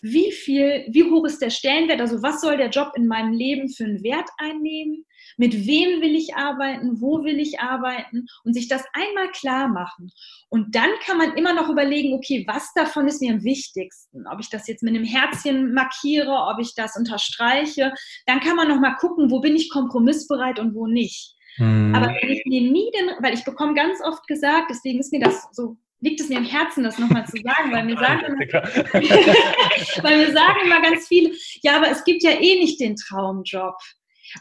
wie 0.01 0.31
viel, 0.31 0.85
wie 0.89 1.03
hoch 1.03 1.25
ist 1.25 1.41
der 1.41 1.49
Stellenwert, 1.49 2.01
also 2.01 2.21
was 2.21 2.41
soll 2.41 2.57
der 2.57 2.69
Job 2.69 2.91
in 2.95 3.07
meinem 3.07 3.33
Leben 3.33 3.69
für 3.69 3.85
einen 3.85 4.03
Wert 4.03 4.29
einnehmen, 4.37 5.05
mit 5.37 5.65
wem 5.65 6.01
will 6.01 6.15
ich 6.15 6.35
arbeiten, 6.35 7.01
wo 7.01 7.23
will 7.23 7.39
ich 7.39 7.59
arbeiten 7.59 8.27
und 8.43 8.53
sich 8.53 8.67
das 8.67 8.83
einmal 8.93 9.31
klar 9.31 9.67
machen. 9.67 10.11
Und 10.49 10.75
dann 10.75 10.89
kann 11.05 11.17
man 11.17 11.35
immer 11.35 11.53
noch 11.53 11.69
überlegen, 11.69 12.13
okay, 12.13 12.43
was 12.47 12.73
davon 12.73 13.07
ist 13.07 13.21
mir 13.21 13.33
am 13.33 13.43
wichtigsten? 13.43 14.27
Ob 14.27 14.39
ich 14.39 14.49
das 14.49 14.67
jetzt 14.67 14.83
mit 14.83 14.95
einem 14.95 15.05
Herzchen 15.05 15.73
markiere, 15.73 16.31
ob 16.31 16.59
ich 16.59 16.75
das 16.75 16.95
unterstreiche, 16.97 17.93
dann 18.25 18.41
kann 18.41 18.55
man 18.55 18.67
noch 18.67 18.79
mal 18.79 18.95
gucken, 18.95 19.31
wo 19.31 19.39
bin 19.39 19.55
ich 19.55 19.69
kompromissbereit 19.69 20.59
und 20.59 20.75
wo 20.75 20.87
nicht. 20.87 21.35
Mhm. 21.57 21.93
Aber 21.95 22.07
wenn 22.07 22.29
ich 22.29 22.43
mir 22.45 22.61
nie 22.61 22.91
den, 22.91 23.11
weil 23.19 23.33
ich 23.33 23.43
bekomme 23.43 23.73
ganz 23.73 24.01
oft 24.01 24.27
gesagt, 24.27 24.67
deswegen 24.69 24.99
ist 24.99 25.11
mir 25.11 25.19
das 25.19 25.47
so, 25.51 25.77
liegt 26.01 26.19
es 26.19 26.29
mir 26.29 26.37
im 26.37 26.45
Herzen, 26.45 26.83
das 26.83 26.99
nochmal 26.99 27.25
zu 27.25 27.37
sagen, 27.37 27.71
weil 27.71 27.85
mir 27.85 27.97
sagen, 27.97 28.25
immer, 28.25 28.39
weil 30.03 30.17
mir 30.17 30.33
sagen 30.33 30.59
immer 30.65 30.81
ganz 30.81 31.07
viele, 31.07 31.31
ja, 31.61 31.77
aber 31.77 31.89
es 31.89 32.03
gibt 32.03 32.23
ja 32.23 32.31
eh 32.31 32.59
nicht 32.59 32.79
den 32.79 32.95
Traumjob. 32.95 33.75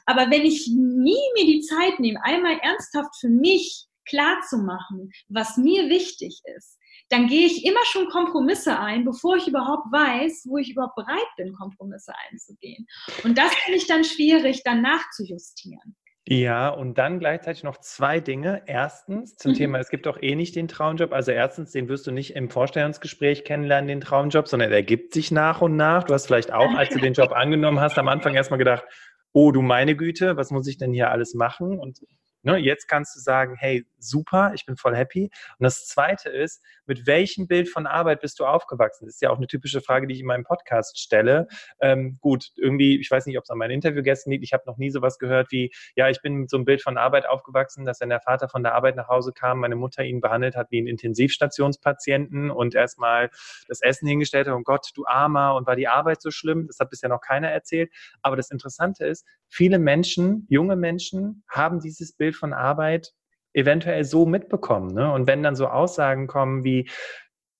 Aber 0.06 0.30
wenn 0.30 0.42
ich 0.42 0.68
nie 0.68 1.20
mir 1.34 1.46
die 1.46 1.60
Zeit 1.60 2.00
nehme, 2.00 2.22
einmal 2.24 2.58
ernsthaft 2.58 3.14
für 3.20 3.28
mich 3.28 3.86
klar 4.08 4.40
zu 4.48 4.58
machen, 4.58 5.12
was 5.28 5.56
mir 5.56 5.88
wichtig 5.88 6.40
ist, 6.56 6.78
dann 7.08 7.26
gehe 7.26 7.46
ich 7.46 7.64
immer 7.66 7.84
schon 7.84 8.08
Kompromisse 8.08 8.78
ein, 8.78 9.04
bevor 9.04 9.36
ich 9.36 9.46
überhaupt 9.46 9.92
weiß, 9.92 10.46
wo 10.48 10.56
ich 10.56 10.70
überhaupt 10.70 10.96
bereit 10.96 11.28
bin, 11.36 11.52
Kompromisse 11.52 12.12
einzugehen. 12.30 12.86
Und 13.22 13.36
das 13.36 13.54
finde 13.54 13.78
ich 13.78 13.86
dann 13.86 14.02
schwierig, 14.02 14.62
dann 14.64 14.80
nachzujustieren. 14.80 15.94
Ja, 16.24 16.68
und 16.68 16.98
dann 16.98 17.18
gleichzeitig 17.18 17.64
noch 17.64 17.78
zwei 17.78 18.20
Dinge. 18.20 18.62
Erstens 18.66 19.36
zum 19.36 19.52
mhm. 19.52 19.56
Thema, 19.56 19.78
es 19.78 19.90
gibt 19.90 20.06
doch 20.06 20.22
eh 20.22 20.36
nicht 20.36 20.54
den 20.54 20.68
Traumjob. 20.68 21.12
Also 21.12 21.32
erstens, 21.32 21.72
den 21.72 21.88
wirst 21.88 22.06
du 22.06 22.12
nicht 22.12 22.36
im 22.36 22.48
Vorstellungsgespräch 22.48 23.44
kennenlernen, 23.44 23.88
den 23.88 24.00
Traumjob, 24.00 24.46
sondern 24.46 24.70
er 24.70 24.76
ergibt 24.76 25.14
sich 25.14 25.32
nach 25.32 25.62
und 25.62 25.74
nach. 25.74 26.04
Du 26.04 26.14
hast 26.14 26.26
vielleicht 26.26 26.52
auch, 26.52 26.74
als 26.74 26.90
du 26.90 27.00
den 27.00 27.14
Job 27.14 27.32
angenommen 27.32 27.80
hast, 27.80 27.98
am 27.98 28.08
Anfang 28.08 28.34
erstmal 28.34 28.58
gedacht, 28.58 28.84
oh 29.32 29.50
du 29.50 29.62
meine 29.62 29.96
Güte, 29.96 30.36
was 30.36 30.50
muss 30.50 30.68
ich 30.68 30.78
denn 30.78 30.92
hier 30.92 31.10
alles 31.10 31.34
machen? 31.34 31.80
Und 31.80 31.98
Ne, 32.44 32.56
jetzt 32.56 32.88
kannst 32.88 33.14
du 33.14 33.20
sagen, 33.20 33.54
hey, 33.56 33.86
super, 34.02 34.52
ich 34.54 34.66
bin 34.66 34.76
voll 34.76 34.96
happy. 34.96 35.30
Und 35.58 35.64
das 35.64 35.86
Zweite 35.86 36.30
ist, 36.30 36.62
mit 36.86 37.06
welchem 37.06 37.46
Bild 37.46 37.68
von 37.68 37.86
Arbeit 37.86 38.20
bist 38.20 38.40
du 38.40 38.46
aufgewachsen? 38.46 39.06
Das 39.06 39.14
ist 39.14 39.22
ja 39.22 39.30
auch 39.30 39.36
eine 39.36 39.46
typische 39.46 39.80
Frage, 39.80 40.06
die 40.06 40.14
ich 40.14 40.20
in 40.20 40.26
meinem 40.26 40.44
Podcast 40.44 40.98
stelle. 40.98 41.48
Ähm, 41.80 42.18
gut, 42.20 42.50
irgendwie, 42.56 42.98
ich 43.00 43.10
weiß 43.10 43.26
nicht, 43.26 43.38
ob 43.38 43.44
es 43.44 43.50
an 43.50 43.58
meinen 43.58 43.72
Interviewgästen 43.72 44.32
liegt, 44.32 44.44
ich 44.44 44.52
habe 44.52 44.64
noch 44.66 44.76
nie 44.76 44.90
sowas 44.90 45.18
gehört 45.18 45.50
wie, 45.52 45.72
ja, 45.96 46.08
ich 46.08 46.20
bin 46.22 46.34
mit 46.34 46.50
so 46.50 46.56
einem 46.56 46.64
Bild 46.64 46.82
von 46.82 46.98
Arbeit 46.98 47.28
aufgewachsen, 47.28 47.84
dass 47.84 48.00
wenn 48.00 48.08
der 48.08 48.20
Vater 48.20 48.48
von 48.48 48.62
der 48.62 48.74
Arbeit 48.74 48.96
nach 48.96 49.08
Hause 49.08 49.32
kam, 49.32 49.60
meine 49.60 49.76
Mutter 49.76 50.04
ihn 50.04 50.20
behandelt 50.20 50.56
hat 50.56 50.70
wie 50.70 50.78
einen 50.78 50.86
Intensivstationspatienten 50.86 52.50
und 52.50 52.74
erstmal 52.74 53.30
das 53.68 53.80
Essen 53.80 54.08
hingestellt 54.08 54.48
hat, 54.48 54.54
oh 54.54 54.62
Gott, 54.62 54.90
du 54.94 55.06
Armer, 55.06 55.54
und 55.54 55.66
war 55.66 55.76
die 55.76 55.88
Arbeit 55.88 56.22
so 56.22 56.30
schlimm? 56.30 56.66
Das 56.66 56.78
hat 56.78 56.90
bisher 56.90 57.08
noch 57.08 57.20
keiner 57.20 57.48
erzählt. 57.48 57.92
Aber 58.22 58.36
das 58.36 58.50
Interessante 58.50 59.06
ist, 59.06 59.26
viele 59.48 59.78
Menschen, 59.78 60.46
junge 60.48 60.76
Menschen, 60.76 61.44
haben 61.48 61.80
dieses 61.80 62.12
Bild 62.12 62.36
von 62.36 62.52
Arbeit 62.52 63.12
eventuell 63.54 64.04
so 64.04 64.26
mitbekommen. 64.26 64.94
Ne? 64.94 65.12
Und 65.12 65.26
wenn 65.26 65.42
dann 65.42 65.56
so 65.56 65.68
Aussagen 65.68 66.26
kommen 66.26 66.64
wie, 66.64 66.88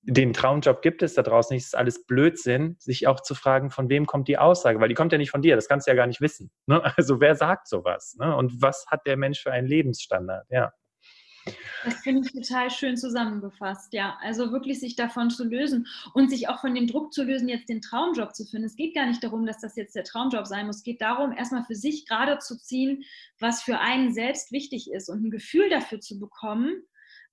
den 0.05 0.33
Traumjob 0.33 0.83
gibt 0.83 1.03
es 1.03 1.15
da 1.15 1.23
draußen 1.23 1.55
nicht, 1.55 1.65
ist 1.65 1.77
alles 1.77 2.05
Blödsinn, 2.07 2.77
sich 2.81 3.07
auch 3.07 3.21
zu 3.21 3.35
fragen, 3.35 3.71
von 3.71 3.89
wem 3.89 4.07
kommt 4.07 4.27
die 4.27 4.37
Aussage, 4.37 4.81
weil 4.81 4.89
die 4.89 4.95
kommt 4.95 5.13
ja 5.13 5.19
nicht 5.19 5.31
von 5.31 5.43
dir, 5.43 5.55
das 5.55 5.69
kannst 5.69 5.87
du 5.87 5.93
ja 5.93 5.95
gar 5.95 6.09
nicht 6.09 6.21
wissen. 6.21 6.51
Ne? 6.67 6.83
Also 6.97 7.21
wer 7.21 7.37
sagt 7.37 7.69
sowas? 7.69 8.17
Ne? 8.19 8.35
Und 8.35 8.61
was 8.61 8.87
hat 8.89 9.07
der 9.07 9.17
Mensch 9.17 9.41
für 9.43 9.53
einen 9.53 9.69
Lebensstandard? 9.69 10.47
Ja. 10.51 10.73
Das 11.85 11.95
finde 12.03 12.23
ich 12.25 12.33
total 12.33 12.71
schön 12.71 12.97
zusammengefasst, 12.97 13.93
ja. 13.93 14.17
Also 14.21 14.53
wirklich 14.53 14.79
sich 14.79 14.95
davon 14.95 15.31
zu 15.31 15.45
lösen 15.45 15.87
und 16.15 16.31
sich 16.31 16.49
auch 16.49 16.61
von 16.61 16.75
dem 16.75 16.87
Druck 16.87 17.13
zu 17.13 17.25
lösen, 17.25 17.49
jetzt 17.49 17.69
den 17.69 17.81
Traumjob 17.81 18.35
zu 18.35 18.45
finden. 18.45 18.67
Es 18.67 18.77
geht 18.77 18.95
gar 18.95 19.07
nicht 19.07 19.23
darum, 19.25 19.47
dass 19.47 19.61
das 19.61 19.77
jetzt 19.77 19.97
der 19.97 20.05
Traumjob 20.05 20.47
sein 20.47 20.67
muss. 20.67 20.77
Es 20.77 20.83
geht 20.83 21.01
darum, 21.01 21.33
erstmal 21.33 21.65
für 21.65 21.75
sich 21.75 22.07
gerade 22.07 22.39
zu 22.39 22.57
ziehen, 22.57 23.05
was 23.41 23.63
für 23.63 23.81
einen 23.81 24.13
selbst 24.13 24.53
wichtig 24.53 24.91
ist 24.93 25.09
und 25.09 25.25
ein 25.25 25.31
Gefühl 25.31 25.69
dafür 25.71 26.01
zu 26.01 26.19
bekommen, 26.21 26.83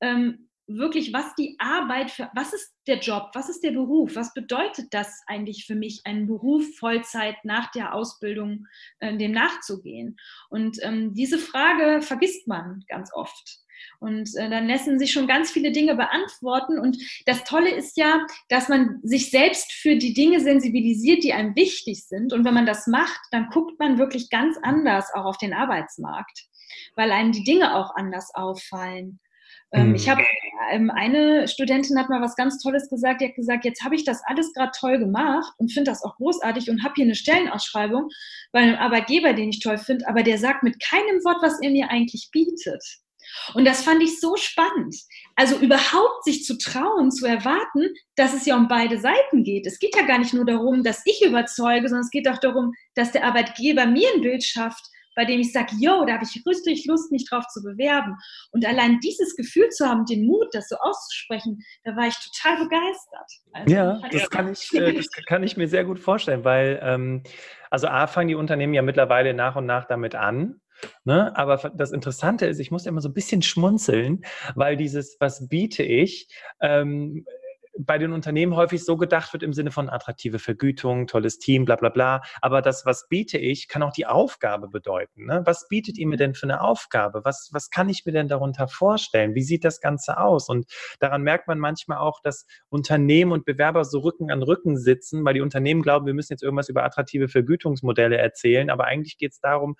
ähm, 0.01 0.49
wirklich, 0.69 1.11
was 1.13 1.33
die 1.35 1.55
Arbeit 1.57 2.11
für, 2.11 2.29
was 2.35 2.53
ist 2.53 2.73
der 2.87 2.99
Job, 2.99 3.31
was 3.33 3.49
ist 3.49 3.63
der 3.63 3.71
Beruf, 3.71 4.15
was 4.15 4.33
bedeutet 4.33 4.93
das 4.93 5.21
eigentlich 5.27 5.65
für 5.65 5.75
mich, 5.75 6.01
einen 6.05 6.27
Beruf 6.27 6.63
Vollzeit 6.77 7.43
nach 7.43 7.71
der 7.71 7.93
Ausbildung 7.93 8.67
äh, 8.99 9.17
dem 9.17 9.31
nachzugehen? 9.31 10.17
Und 10.49 10.77
ähm, 10.83 11.13
diese 11.13 11.39
Frage 11.39 12.01
vergisst 12.01 12.47
man 12.47 12.83
ganz 12.87 13.11
oft. 13.13 13.59
Und 13.99 14.29
äh, 14.35 14.49
dann 14.49 14.67
lassen 14.67 14.99
sich 14.99 15.11
schon 15.11 15.27
ganz 15.27 15.51
viele 15.51 15.71
Dinge 15.71 15.95
beantworten. 15.95 16.79
Und 16.79 16.97
das 17.25 17.43
Tolle 17.43 17.71
ist 17.71 17.97
ja, 17.97 18.25
dass 18.49 18.69
man 18.69 18.99
sich 19.03 19.29
selbst 19.31 19.71
für 19.73 19.95
die 19.95 20.13
Dinge 20.13 20.39
sensibilisiert, 20.39 21.23
die 21.23 21.33
einem 21.33 21.55
wichtig 21.55 22.05
sind. 22.05 22.33
Und 22.33 22.45
wenn 22.45 22.53
man 22.53 22.65
das 22.65 22.87
macht, 22.87 23.19
dann 23.31 23.49
guckt 23.49 23.79
man 23.79 23.97
wirklich 23.97 24.29
ganz 24.29 24.57
anders 24.61 25.13
auch 25.13 25.25
auf 25.25 25.37
den 25.37 25.53
Arbeitsmarkt, 25.53 26.47
weil 26.95 27.11
einem 27.11 27.31
die 27.31 27.43
Dinge 27.43 27.75
auch 27.75 27.95
anders 27.95 28.31
auffallen. 28.33 29.19
Ähm, 29.71 29.95
ich 29.95 30.07
mhm. 30.07 30.11
habe 30.11 30.23
ähm, 30.71 30.89
eine 30.89 31.47
Studentin 31.47 31.97
hat 31.99 32.09
mal 32.09 32.21
was 32.21 32.35
ganz 32.35 32.61
Tolles 32.61 32.89
gesagt. 32.89 33.21
Die 33.21 33.27
hat 33.27 33.35
gesagt, 33.35 33.65
jetzt 33.65 33.83
habe 33.83 33.95
ich 33.95 34.03
das 34.03 34.21
alles 34.25 34.53
gerade 34.53 34.71
toll 34.77 34.97
gemacht 34.97 35.53
und 35.57 35.71
finde 35.71 35.91
das 35.91 36.03
auch 36.03 36.15
großartig 36.15 36.69
und 36.69 36.83
habe 36.83 36.93
hier 36.95 37.05
eine 37.05 37.15
Stellenausschreibung 37.15 38.09
bei 38.51 38.59
einem 38.59 38.75
Arbeitgeber, 38.75 39.33
den 39.33 39.49
ich 39.49 39.59
toll 39.59 39.77
finde, 39.77 40.07
aber 40.07 40.23
der 40.23 40.37
sagt 40.37 40.63
mit 40.63 40.81
keinem 40.81 41.23
Wort, 41.23 41.41
was 41.41 41.61
er 41.61 41.69
mir 41.69 41.89
eigentlich 41.89 42.29
bietet. 42.31 42.83
Und 43.53 43.65
das 43.65 43.83
fand 43.83 44.01
ich 44.03 44.19
so 44.19 44.35
spannend. 44.35 44.95
Also 45.35 45.57
überhaupt 45.57 46.23
sich 46.23 46.43
zu 46.43 46.57
trauen, 46.57 47.11
zu 47.11 47.25
erwarten, 47.25 47.93
dass 48.15 48.33
es 48.33 48.45
ja 48.45 48.55
um 48.55 48.67
beide 48.67 48.99
Seiten 48.99 49.43
geht. 49.43 49.65
Es 49.65 49.79
geht 49.79 49.95
ja 49.95 50.05
gar 50.05 50.19
nicht 50.19 50.33
nur 50.33 50.45
darum, 50.45 50.83
dass 50.83 51.01
ich 51.05 51.23
überzeuge, 51.25 51.87
sondern 51.87 52.05
es 52.05 52.11
geht 52.11 52.27
auch 52.27 52.39
darum, 52.39 52.73
dass 52.95 53.11
der 53.11 53.25
Arbeitgeber 53.25 53.85
mir 53.85 54.09
ein 54.15 54.21
Bild 54.21 54.43
schafft, 54.43 54.83
bei 55.19 55.25
dem 55.25 55.41
ich 55.41 55.51
sage, 55.51 55.73
yo, 55.77 56.05
da 56.05 56.13
habe 56.13 56.23
ich 56.23 56.45
richtig 56.45 56.85
Lust, 56.85 57.11
mich 57.11 57.27
drauf 57.29 57.45
zu 57.47 57.61
bewerben. 57.61 58.15
Und 58.51 58.65
allein 58.65 59.01
dieses 59.01 59.35
Gefühl 59.35 59.67
zu 59.67 59.85
haben, 59.85 60.05
den 60.05 60.25
Mut, 60.25 60.47
das 60.53 60.69
so 60.69 60.77
auszusprechen, 60.77 61.59
da 61.83 61.93
war 61.97 62.07
ich 62.07 62.15
total 62.15 62.63
begeistert. 62.63 63.31
Also, 63.51 63.75
ja, 63.75 64.01
das 64.11 64.29
kann, 64.29 64.49
ich, 64.49 64.73
äh, 64.73 64.93
das 64.93 65.07
kann 65.27 65.43
ich 65.43 65.57
mir 65.57 65.67
sehr 65.67 65.83
gut 65.83 65.99
vorstellen, 65.99 66.45
weil, 66.45 66.79
ähm, 66.81 67.23
also 67.69 67.87
A, 67.87 68.07
fangen 68.07 68.29
die 68.29 68.35
Unternehmen 68.35 68.73
ja 68.73 68.81
mittlerweile 68.81 69.33
nach 69.33 69.57
und 69.57 69.65
nach 69.65 69.85
damit 69.87 70.15
an. 70.15 70.61
Ne? 71.03 71.35
Aber 71.35 71.57
das 71.75 71.91
Interessante 71.91 72.45
ist, 72.45 72.59
ich 72.59 72.71
muss 72.71 72.85
immer 72.85 73.01
so 73.01 73.09
ein 73.09 73.13
bisschen 73.13 73.41
schmunzeln, 73.41 74.23
weil 74.55 74.77
dieses, 74.77 75.17
was 75.19 75.47
biete 75.47 75.83
ich, 75.83 76.27
ähm, 76.61 77.25
bei 77.79 77.97
den 77.97 78.11
Unternehmen 78.11 78.55
häufig 78.55 78.83
so 78.83 78.97
gedacht 78.97 79.31
wird 79.31 79.41
im 79.41 79.53
Sinne 79.53 79.71
von 79.71 79.89
attraktive 79.89 80.37
Vergütung, 80.39 81.07
tolles 81.07 81.39
Team, 81.39 81.63
bla 81.63 81.77
bla 81.77 81.89
bla. 81.89 82.21
Aber 82.41 82.61
das, 82.61 82.85
was 82.85 83.07
biete 83.07 83.37
ich, 83.37 83.69
kann 83.69 83.83
auch 83.83 83.93
die 83.93 84.05
Aufgabe 84.05 84.67
bedeuten. 84.67 85.25
Ne? 85.25 85.41
Was 85.45 85.67
bietet 85.69 85.97
ihr 85.97 86.07
mir 86.07 86.17
denn 86.17 86.35
für 86.35 86.43
eine 86.43 86.61
Aufgabe? 86.61 87.21
Was, 87.23 87.49
was 87.53 87.69
kann 87.69 87.87
ich 87.87 88.05
mir 88.05 88.11
denn 88.11 88.27
darunter 88.27 88.67
vorstellen? 88.67 89.33
Wie 89.33 89.43
sieht 89.43 89.63
das 89.63 89.79
Ganze 89.79 90.17
aus? 90.19 90.49
Und 90.49 90.65
daran 90.99 91.21
merkt 91.21 91.47
man 91.47 91.57
manchmal 91.57 91.99
auch, 91.99 92.19
dass 92.21 92.45
Unternehmen 92.67 93.31
und 93.31 93.45
Bewerber 93.45 93.85
so 93.85 93.99
Rücken 93.99 94.29
an 94.29 94.43
Rücken 94.43 94.77
sitzen, 94.77 95.23
weil 95.23 95.35
die 95.35 95.41
Unternehmen 95.41 95.81
glauben, 95.81 96.05
wir 96.05 96.13
müssen 96.13 96.33
jetzt 96.33 96.43
irgendwas 96.43 96.67
über 96.67 96.83
attraktive 96.83 97.29
Vergütungsmodelle 97.29 98.17
erzählen. 98.17 98.69
Aber 98.69 98.85
eigentlich 98.85 99.17
geht 99.17 99.31
es 99.31 99.39
darum, 99.39 99.77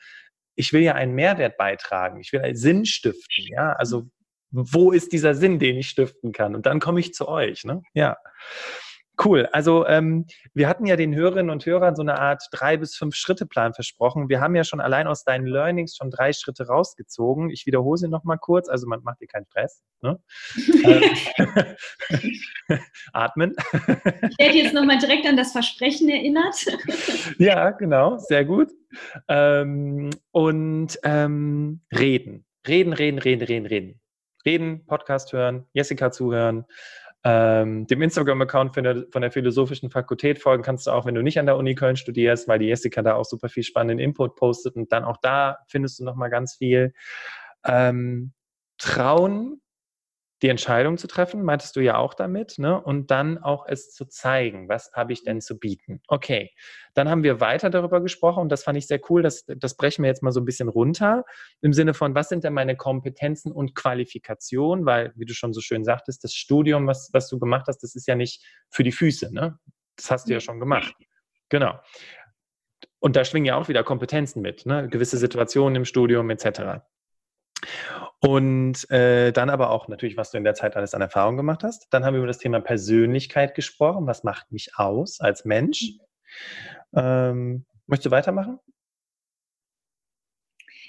ich 0.56 0.74
will 0.74 0.82
ja 0.82 0.96
einen 0.96 1.13
Mehrwert 1.13 1.58
beitragen, 1.58 2.20
ich 2.20 2.34
will 2.34 2.41
einen 2.41 2.56
Sinn 2.56 2.86
stiften, 2.86 3.46
ja, 3.48 3.74
also 3.74 4.10
wo 4.51 4.91
ist 4.91 5.12
dieser 5.13 5.36
Sinn, 5.36 5.60
den 5.60 5.77
ich 5.77 5.89
stiften 5.89 6.32
kann? 6.32 6.56
Und 6.56 6.65
dann 6.65 6.79
komme 6.79 7.00
ich 7.00 7.13
zu 7.13 7.27
euch. 7.27 7.65
Ne? 7.65 7.84
Ja. 7.94 8.18
Cool. 9.23 9.47
Also 9.51 9.85
ähm, 9.85 10.25
wir 10.53 10.69
hatten 10.69 10.85
ja 10.85 10.95
den 10.95 11.13
Hörerinnen 11.13 11.49
und 11.49 11.65
Hörern 11.65 11.95
so 11.95 12.01
eine 12.01 12.19
Art 12.19 12.43
drei 12.51 12.77
bis 12.77 12.95
fünf 12.95 13.15
Schritte 13.15 13.45
Plan 13.45 13.73
versprochen. 13.73 14.29
Wir 14.29 14.39
haben 14.39 14.55
ja 14.55 14.63
schon 14.63 14.79
allein 14.79 15.07
aus 15.07 15.23
deinen 15.25 15.45
Learnings 15.45 15.95
schon 15.97 16.09
drei 16.09 16.31
Schritte 16.31 16.67
rausgezogen. 16.67 17.49
Ich 17.49 17.65
wiederhole 17.65 17.97
sie 17.97 18.07
noch 18.07 18.23
mal 18.23 18.38
kurz. 18.38 18.69
Also 18.69 18.88
man 18.88 19.03
macht 19.03 19.19
dir 19.19 19.27
keinen 19.27 19.45
Stress. 19.45 19.83
Ne? 20.01 20.19
Ähm, 22.69 22.79
atmen. 23.13 23.55
Ich 23.57 24.39
werde 24.39 24.57
jetzt 24.57 24.73
noch 24.73 24.85
mal 24.85 24.97
direkt 24.97 25.25
an 25.27 25.35
das 25.35 25.51
Versprechen 25.51 26.09
erinnert. 26.09 26.55
ja, 27.38 27.71
genau. 27.71 28.17
Sehr 28.17 28.45
gut. 28.45 28.71
Ähm, 29.27 30.09
und 30.31 30.99
ähm, 31.03 31.81
reden. 31.93 32.45
Reden, 32.67 32.93
reden, 32.93 33.19
reden, 33.19 33.43
reden, 33.43 33.65
reden 33.65 34.01
reden, 34.45 34.85
Podcast 34.85 35.33
hören, 35.33 35.65
Jessica 35.73 36.11
zuhören, 36.11 36.65
ähm, 37.23 37.85
dem 37.88 38.01
Instagram-Account 38.01 38.73
von 38.73 39.21
der, 39.21 39.31
Philosophischen 39.31 39.89
Fakultät 39.89 40.39
folgen 40.39 40.63
kannst 40.63 40.88
du 40.88 40.91
auch, 40.91 41.05
wenn 41.05 41.15
du 41.15 41.21
nicht 41.21 41.38
an 41.39 41.45
der 41.45 41.57
Uni 41.57 41.75
Köln 41.75 41.97
studierst, 41.97 42.47
weil 42.47 42.59
die 42.59 42.67
Jessica 42.67 43.01
da 43.01 43.15
auch 43.15 43.25
super 43.25 43.49
viel 43.49 43.63
spannenden 43.63 43.99
Input 43.99 44.35
postet 44.35 44.75
und 44.75 44.91
dann 44.91 45.03
auch 45.03 45.17
da 45.17 45.59
findest 45.67 45.99
du 45.99 46.05
nochmal 46.05 46.29
ganz 46.29 46.55
viel. 46.55 46.93
Ähm, 47.65 48.31
trauen, 48.77 49.61
die 50.41 50.48
Entscheidung 50.48 50.98
zu 50.98 51.08
treffen, 51.08 51.43
meintest 51.43 51.75
du 51.75 51.81
ja 51.81 51.98
auch 51.98 52.13
damit, 52.13 52.60
ne? 52.60 52.81
und 52.81 53.12
dann 53.12 53.38
auch 53.38 53.65
es 53.67 53.93
zu 53.93 54.05
zeigen, 54.05 54.69
was 54.69 54.91
habe 54.93 55.12
ich 55.12 55.24
denn 55.24 55.41
zu 55.41 55.60
bieten. 55.60 56.01
Okay, 56.08 56.51
dann 56.93 57.10
haben 57.10 57.24
wir 57.24 57.41
weiter 57.41 57.69
darüber 57.69 58.01
gesprochen 58.01 58.41
und 58.41 58.50
das 58.50 58.63
fand 58.63 58.77
ich 58.77 58.88
sehr 58.88 59.01
cool, 59.10 59.22
das, 59.22 59.46
das 59.46 59.75
brechen 59.75 60.03
wir 60.03 60.10
jetzt 60.10 60.24
mal 60.24 60.31
so 60.31 60.39
ein 60.39 60.46
bisschen 60.46 60.69
runter, 60.69 61.25
im 61.62 61.74
Sinne 61.74 61.93
von, 61.93 62.15
was 62.15 62.29
sind 62.29 62.43
denn 62.43 62.53
meine 62.53 62.77
Kompetenzen 62.77 63.51
und 63.51 63.75
Qualifikationen, 63.75 64.86
weil, 64.86 65.12
wie 65.15 65.25
du 65.25 65.34
schon 65.34 65.53
so 65.53 65.60
schön 65.62 65.84
sagtest, 65.84 66.24
das 66.24 66.34
Studium, 66.34 66.88
was, 66.88 67.10
was 67.12 67.27
du 67.27 67.38
gemacht 67.38 67.65
hast, 67.67 67.79
das 67.79 67.96
ist 67.96 68.08
ja 68.08 68.15
nicht 68.15 68.43
für 68.69 68.84
die 68.84 68.93
Füße, 68.93 69.34
ne? 69.34 69.60
das 69.98 70.10
hast 70.10 70.29
du 70.29 70.34
ja 70.34 70.39
schon 70.39 70.60
gemacht. 70.60 70.93
Genau. 71.50 71.79
Und 73.00 73.15
da 73.15 73.25
schwingen 73.25 73.46
ja 73.46 73.55
auch 73.55 73.67
wieder 73.67 73.84
Kompetenzen 73.84 74.41
mit, 74.41 74.65
ne? 74.65 74.88
gewisse 74.88 75.17
Situationen 75.17 75.75
im 75.75 75.86
Studium 75.86 76.29
etc. 76.29 76.81
Und 78.21 78.89
äh, 78.91 79.31
dann 79.31 79.49
aber 79.49 79.69
auch 79.69 79.88
natürlich, 79.88 80.17
was 80.17 80.31
du 80.31 80.38
in 80.38 80.43
der 80.43 80.53
Zeit 80.53 80.75
alles 80.75 80.93
an 80.93 81.01
Erfahrung 81.01 81.38
gemacht 81.38 81.63
hast. 81.63 81.88
Dann 81.91 82.03
haben 82.03 82.15
wir 82.15 82.19
über 82.19 82.27
das 82.27 82.38
Thema 82.38 82.59
Persönlichkeit 82.59 83.55
gesprochen. 83.55 84.07
Was 84.07 84.23
macht 84.23 84.51
mich 84.51 84.75
aus 84.75 85.21
als 85.21 85.45
Mensch? 85.45 85.93
Ähm, 86.93 87.65
möchtest 87.88 88.07
du 88.07 88.11
weitermachen? 88.11 88.59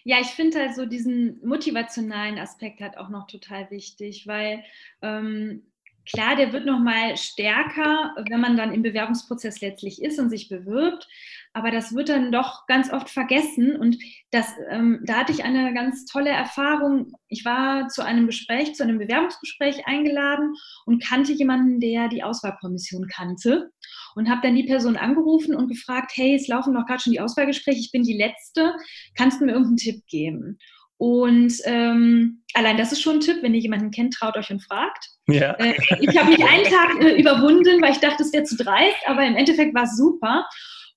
Ja, 0.02 0.18
ich 0.20 0.28
finde 0.28 0.60
also 0.60 0.86
diesen 0.86 1.40
motivationalen 1.46 2.38
Aspekt 2.38 2.80
halt 2.80 2.96
auch 2.96 3.10
noch 3.10 3.26
total 3.26 3.70
wichtig, 3.70 4.26
weil 4.26 4.64
ähm, 5.02 5.62
klar, 6.06 6.36
der 6.36 6.52
wird 6.52 6.64
noch 6.64 6.80
mal 6.80 7.16
stärker, 7.16 8.14
wenn 8.28 8.40
man 8.40 8.56
dann 8.56 8.72
im 8.72 8.82
Bewerbungsprozess 8.82 9.60
letztlich 9.60 10.02
ist 10.02 10.18
und 10.18 10.30
sich 10.30 10.48
bewirbt 10.48 11.06
aber 11.52 11.70
das 11.70 11.94
wird 11.94 12.08
dann 12.08 12.30
doch 12.30 12.66
ganz 12.66 12.92
oft 12.92 13.10
vergessen. 13.10 13.76
Und 13.76 13.96
das, 14.30 14.52
ähm, 14.70 15.00
da 15.04 15.14
hatte 15.14 15.32
ich 15.32 15.44
eine 15.44 15.74
ganz 15.74 16.04
tolle 16.04 16.30
Erfahrung. 16.30 17.12
Ich 17.28 17.44
war 17.44 17.88
zu 17.88 18.04
einem 18.04 18.26
Gespräch, 18.26 18.74
zu 18.74 18.84
einem 18.84 18.98
Bewerbungsgespräch 18.98 19.86
eingeladen 19.86 20.54
und 20.86 21.02
kannte 21.02 21.32
jemanden, 21.32 21.80
der 21.80 22.08
die 22.08 22.22
Auswahlkommission 22.22 23.08
kannte. 23.08 23.70
Und 24.14 24.28
habe 24.28 24.40
dann 24.42 24.56
die 24.56 24.64
Person 24.64 24.96
angerufen 24.96 25.54
und 25.54 25.68
gefragt, 25.68 26.12
hey, 26.14 26.34
es 26.34 26.48
laufen 26.48 26.74
doch 26.74 26.86
gerade 26.86 27.02
schon 27.02 27.12
die 27.12 27.20
Auswahlgespräche, 27.20 27.78
ich 27.78 27.92
bin 27.92 28.02
die 28.02 28.16
Letzte, 28.16 28.74
kannst 29.16 29.40
du 29.40 29.44
mir 29.44 29.52
irgendeinen 29.52 29.76
Tipp 29.76 30.04
geben? 30.08 30.58
Und 31.00 31.54
ähm, 31.64 32.42
allein 32.52 32.76
das 32.76 32.92
ist 32.92 33.00
schon 33.00 33.16
ein 33.16 33.20
Tipp, 33.20 33.38
wenn 33.40 33.54
ihr 33.54 33.60
jemanden 33.60 33.90
kennt, 33.90 34.12
traut 34.12 34.36
euch 34.36 34.50
und 34.50 34.62
fragt. 34.62 35.08
Ja. 35.28 35.52
Äh, 35.54 35.74
ich 36.00 36.14
habe 36.18 36.30
mich 36.30 36.44
einen 36.44 36.64
Tag 36.64 37.00
äh, 37.00 37.18
überwunden, 37.18 37.80
weil 37.80 37.92
ich 37.92 38.00
dachte, 38.00 38.22
es 38.22 38.32
wäre 38.34 38.44
zu 38.44 38.56
dreist, 38.56 38.98
aber 39.06 39.24
im 39.24 39.34
Endeffekt 39.34 39.74
war 39.74 39.84
es 39.84 39.96
super. 39.96 40.44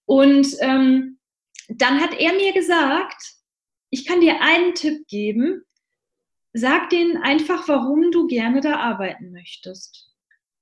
Und 0.05 0.47
ähm, 0.59 1.19
dann 1.69 2.01
hat 2.01 2.13
er 2.19 2.33
mir 2.33 2.53
gesagt, 2.53 3.35
ich 3.89 4.05
kann 4.05 4.21
dir 4.21 4.41
einen 4.41 4.73
Tipp 4.73 5.07
geben, 5.07 5.63
sag 6.53 6.89
denen 6.89 7.17
einfach, 7.17 7.67
warum 7.67 8.11
du 8.11 8.27
gerne 8.27 8.61
da 8.61 8.77
arbeiten 8.77 9.31
möchtest. 9.31 10.09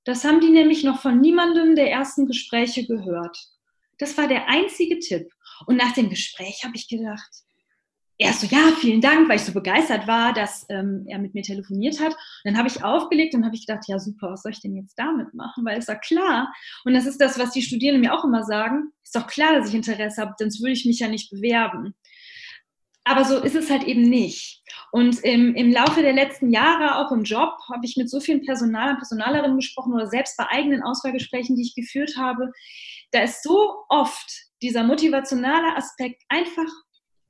Das 0.04 0.24
haben 0.24 0.40
die 0.40 0.50
nämlich 0.50 0.84
noch 0.84 1.00
von 1.00 1.20
niemandem 1.20 1.76
der 1.76 1.90
ersten 1.90 2.26
Gespräche 2.26 2.86
gehört. 2.86 3.36
Das 3.98 4.16
war 4.18 4.26
der 4.26 4.48
einzige 4.48 4.98
Tipp. 4.98 5.32
Und 5.66 5.76
nach 5.76 5.92
dem 5.92 6.10
Gespräch 6.10 6.64
habe 6.64 6.76
ich 6.76 6.88
gedacht, 6.88 7.30
er 8.22 8.32
so, 8.32 8.46
ja, 8.46 8.72
vielen 8.80 9.00
Dank, 9.00 9.28
weil 9.28 9.36
ich 9.36 9.44
so 9.44 9.52
begeistert 9.52 10.06
war, 10.06 10.32
dass 10.32 10.66
ähm, 10.68 11.04
er 11.08 11.18
mit 11.18 11.34
mir 11.34 11.42
telefoniert 11.42 12.00
hat. 12.00 12.12
Und 12.12 12.44
dann 12.44 12.58
habe 12.58 12.68
ich 12.68 12.82
aufgelegt 12.82 13.34
und 13.34 13.44
habe 13.44 13.54
ich 13.54 13.66
gedacht, 13.66 13.84
ja 13.88 13.98
super, 13.98 14.30
was 14.30 14.42
soll 14.42 14.52
ich 14.52 14.60
denn 14.60 14.76
jetzt 14.76 14.98
damit 14.98 15.34
machen? 15.34 15.64
Weil 15.64 15.78
es 15.78 15.88
war 15.88 15.98
klar. 15.98 16.52
Und 16.84 16.94
das 16.94 17.06
ist 17.06 17.20
das, 17.20 17.38
was 17.38 17.52
die 17.52 17.62
Studierenden 17.62 18.02
mir 18.02 18.14
auch 18.14 18.24
immer 18.24 18.44
sagen. 18.44 18.92
Ist 19.02 19.16
doch 19.16 19.26
klar, 19.26 19.54
dass 19.54 19.68
ich 19.68 19.74
Interesse 19.74 20.20
habe, 20.20 20.34
sonst 20.38 20.60
würde 20.60 20.72
ich 20.72 20.84
mich 20.84 21.00
ja 21.00 21.08
nicht 21.08 21.30
bewerben. 21.30 21.94
Aber 23.04 23.24
so 23.24 23.38
ist 23.38 23.56
es 23.56 23.68
halt 23.68 23.82
eben 23.82 24.02
nicht. 24.02 24.62
Und 24.92 25.18
im, 25.24 25.54
im 25.56 25.72
Laufe 25.72 26.02
der 26.02 26.12
letzten 26.12 26.50
Jahre, 26.50 26.98
auch 26.98 27.10
im 27.10 27.24
Job, 27.24 27.58
habe 27.68 27.84
ich 27.84 27.96
mit 27.96 28.08
so 28.08 28.20
vielen 28.20 28.44
Personal 28.44 28.90
und 28.90 28.98
Personalerinnen 28.98 29.56
gesprochen 29.56 29.92
oder 29.92 30.06
selbst 30.06 30.36
bei 30.36 30.46
eigenen 30.48 30.82
Auswahlgesprächen, 30.82 31.56
die 31.56 31.62
ich 31.62 31.74
geführt 31.74 32.16
habe. 32.16 32.52
Da 33.10 33.22
ist 33.22 33.42
so 33.42 33.84
oft 33.88 34.30
dieser 34.62 34.84
motivationale 34.84 35.76
Aspekt 35.76 36.22
einfach 36.28 36.70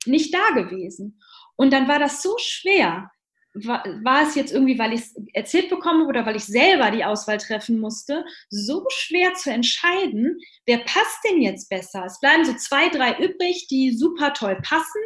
nicht 0.07 0.33
da 0.33 0.61
gewesen. 0.61 1.19
Und 1.55 1.71
dann 1.71 1.87
war 1.87 1.99
das 1.99 2.21
so 2.21 2.35
schwer. 2.39 3.11
War, 3.55 3.83
war 4.03 4.27
es 4.27 4.33
jetzt 4.33 4.51
irgendwie, 4.51 4.79
weil 4.79 4.93
ich 4.93 5.01
es 5.01 5.15
erzählt 5.33 5.69
bekomme 5.69 6.07
oder 6.07 6.25
weil 6.25 6.35
ich 6.35 6.45
selber 6.45 6.89
die 6.89 7.05
Auswahl 7.05 7.37
treffen 7.37 7.79
musste, 7.79 8.25
so 8.49 8.83
schwer 8.89 9.35
zu 9.35 9.51
entscheiden, 9.51 10.39
wer 10.65 10.79
passt 10.79 11.19
denn 11.23 11.39
jetzt 11.39 11.69
besser? 11.69 12.05
Es 12.05 12.19
bleiben 12.19 12.45
so 12.45 12.53
zwei, 12.53 12.89
drei 12.89 13.15
übrig, 13.23 13.67
die 13.69 13.91
super 13.91 14.33
toll 14.33 14.57
passen, 14.63 15.01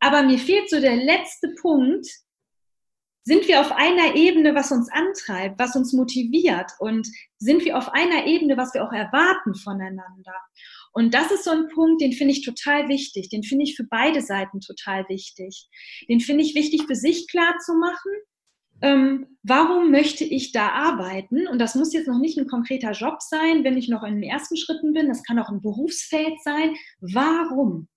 aber 0.00 0.24
mir 0.24 0.38
fehlt 0.38 0.68
so 0.68 0.80
der 0.80 0.96
letzte 0.96 1.54
Punkt, 1.60 2.08
sind 3.26 3.48
wir 3.48 3.60
auf 3.60 3.72
einer 3.72 4.14
Ebene, 4.14 4.54
was 4.54 4.70
uns 4.70 4.88
antreibt, 4.90 5.58
was 5.58 5.74
uns 5.74 5.92
motiviert 5.92 6.70
und 6.78 7.08
sind 7.38 7.64
wir 7.64 7.76
auf 7.76 7.92
einer 7.92 8.24
Ebene, 8.24 8.56
was 8.56 8.72
wir 8.72 8.84
auch 8.84 8.92
erwarten 8.92 9.54
voneinander. 9.56 10.34
Und 10.96 11.12
das 11.12 11.30
ist 11.30 11.44
so 11.44 11.50
ein 11.50 11.68
Punkt, 11.68 12.00
den 12.00 12.14
finde 12.14 12.32
ich 12.32 12.42
total 12.42 12.88
wichtig. 12.88 13.28
Den 13.28 13.42
finde 13.42 13.64
ich 13.64 13.76
für 13.76 13.84
beide 13.84 14.22
Seiten 14.22 14.60
total 14.60 15.06
wichtig. 15.10 15.68
Den 16.08 16.20
finde 16.20 16.42
ich 16.42 16.54
wichtig 16.54 16.84
für 16.86 16.94
sich 16.94 17.28
klar 17.28 17.58
zu 17.58 17.74
machen. 17.74 18.12
Ähm, 18.80 19.26
warum 19.42 19.90
möchte 19.90 20.24
ich 20.24 20.52
da 20.52 20.70
arbeiten? 20.70 21.48
Und 21.48 21.58
das 21.58 21.74
muss 21.74 21.92
jetzt 21.92 22.08
noch 22.08 22.18
nicht 22.18 22.38
ein 22.38 22.46
konkreter 22.46 22.92
Job 22.92 23.20
sein, 23.20 23.62
wenn 23.62 23.76
ich 23.76 23.90
noch 23.90 24.04
in 24.04 24.14
den 24.14 24.22
ersten 24.22 24.56
Schritten 24.56 24.94
bin. 24.94 25.08
Das 25.08 25.22
kann 25.22 25.38
auch 25.38 25.50
ein 25.50 25.60
Berufsfeld 25.60 26.42
sein. 26.42 26.74
Warum? 27.00 27.88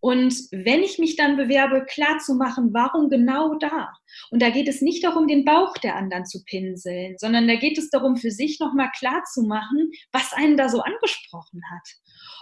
Und 0.00 0.34
wenn 0.52 0.82
ich 0.82 0.98
mich 0.98 1.16
dann 1.16 1.36
bewerbe, 1.36 1.84
klar 1.84 2.18
zu 2.18 2.34
machen, 2.34 2.70
warum 2.72 3.08
genau 3.08 3.54
da? 3.54 3.92
Und 4.30 4.42
da 4.42 4.50
geht 4.50 4.68
es 4.68 4.82
nicht 4.82 5.04
darum, 5.04 5.26
den 5.26 5.44
Bauch 5.44 5.76
der 5.78 5.96
anderen 5.96 6.26
zu 6.26 6.44
pinseln, 6.44 7.16
sondern 7.18 7.48
da 7.48 7.56
geht 7.56 7.78
es 7.78 7.90
darum, 7.90 8.16
für 8.16 8.30
sich 8.30 8.60
nochmal 8.60 8.90
klar 8.96 9.22
zu 9.32 9.42
machen, 9.42 9.90
was 10.12 10.32
einen 10.32 10.56
da 10.56 10.68
so 10.68 10.80
angesprochen 10.80 11.60
hat. 11.70 11.88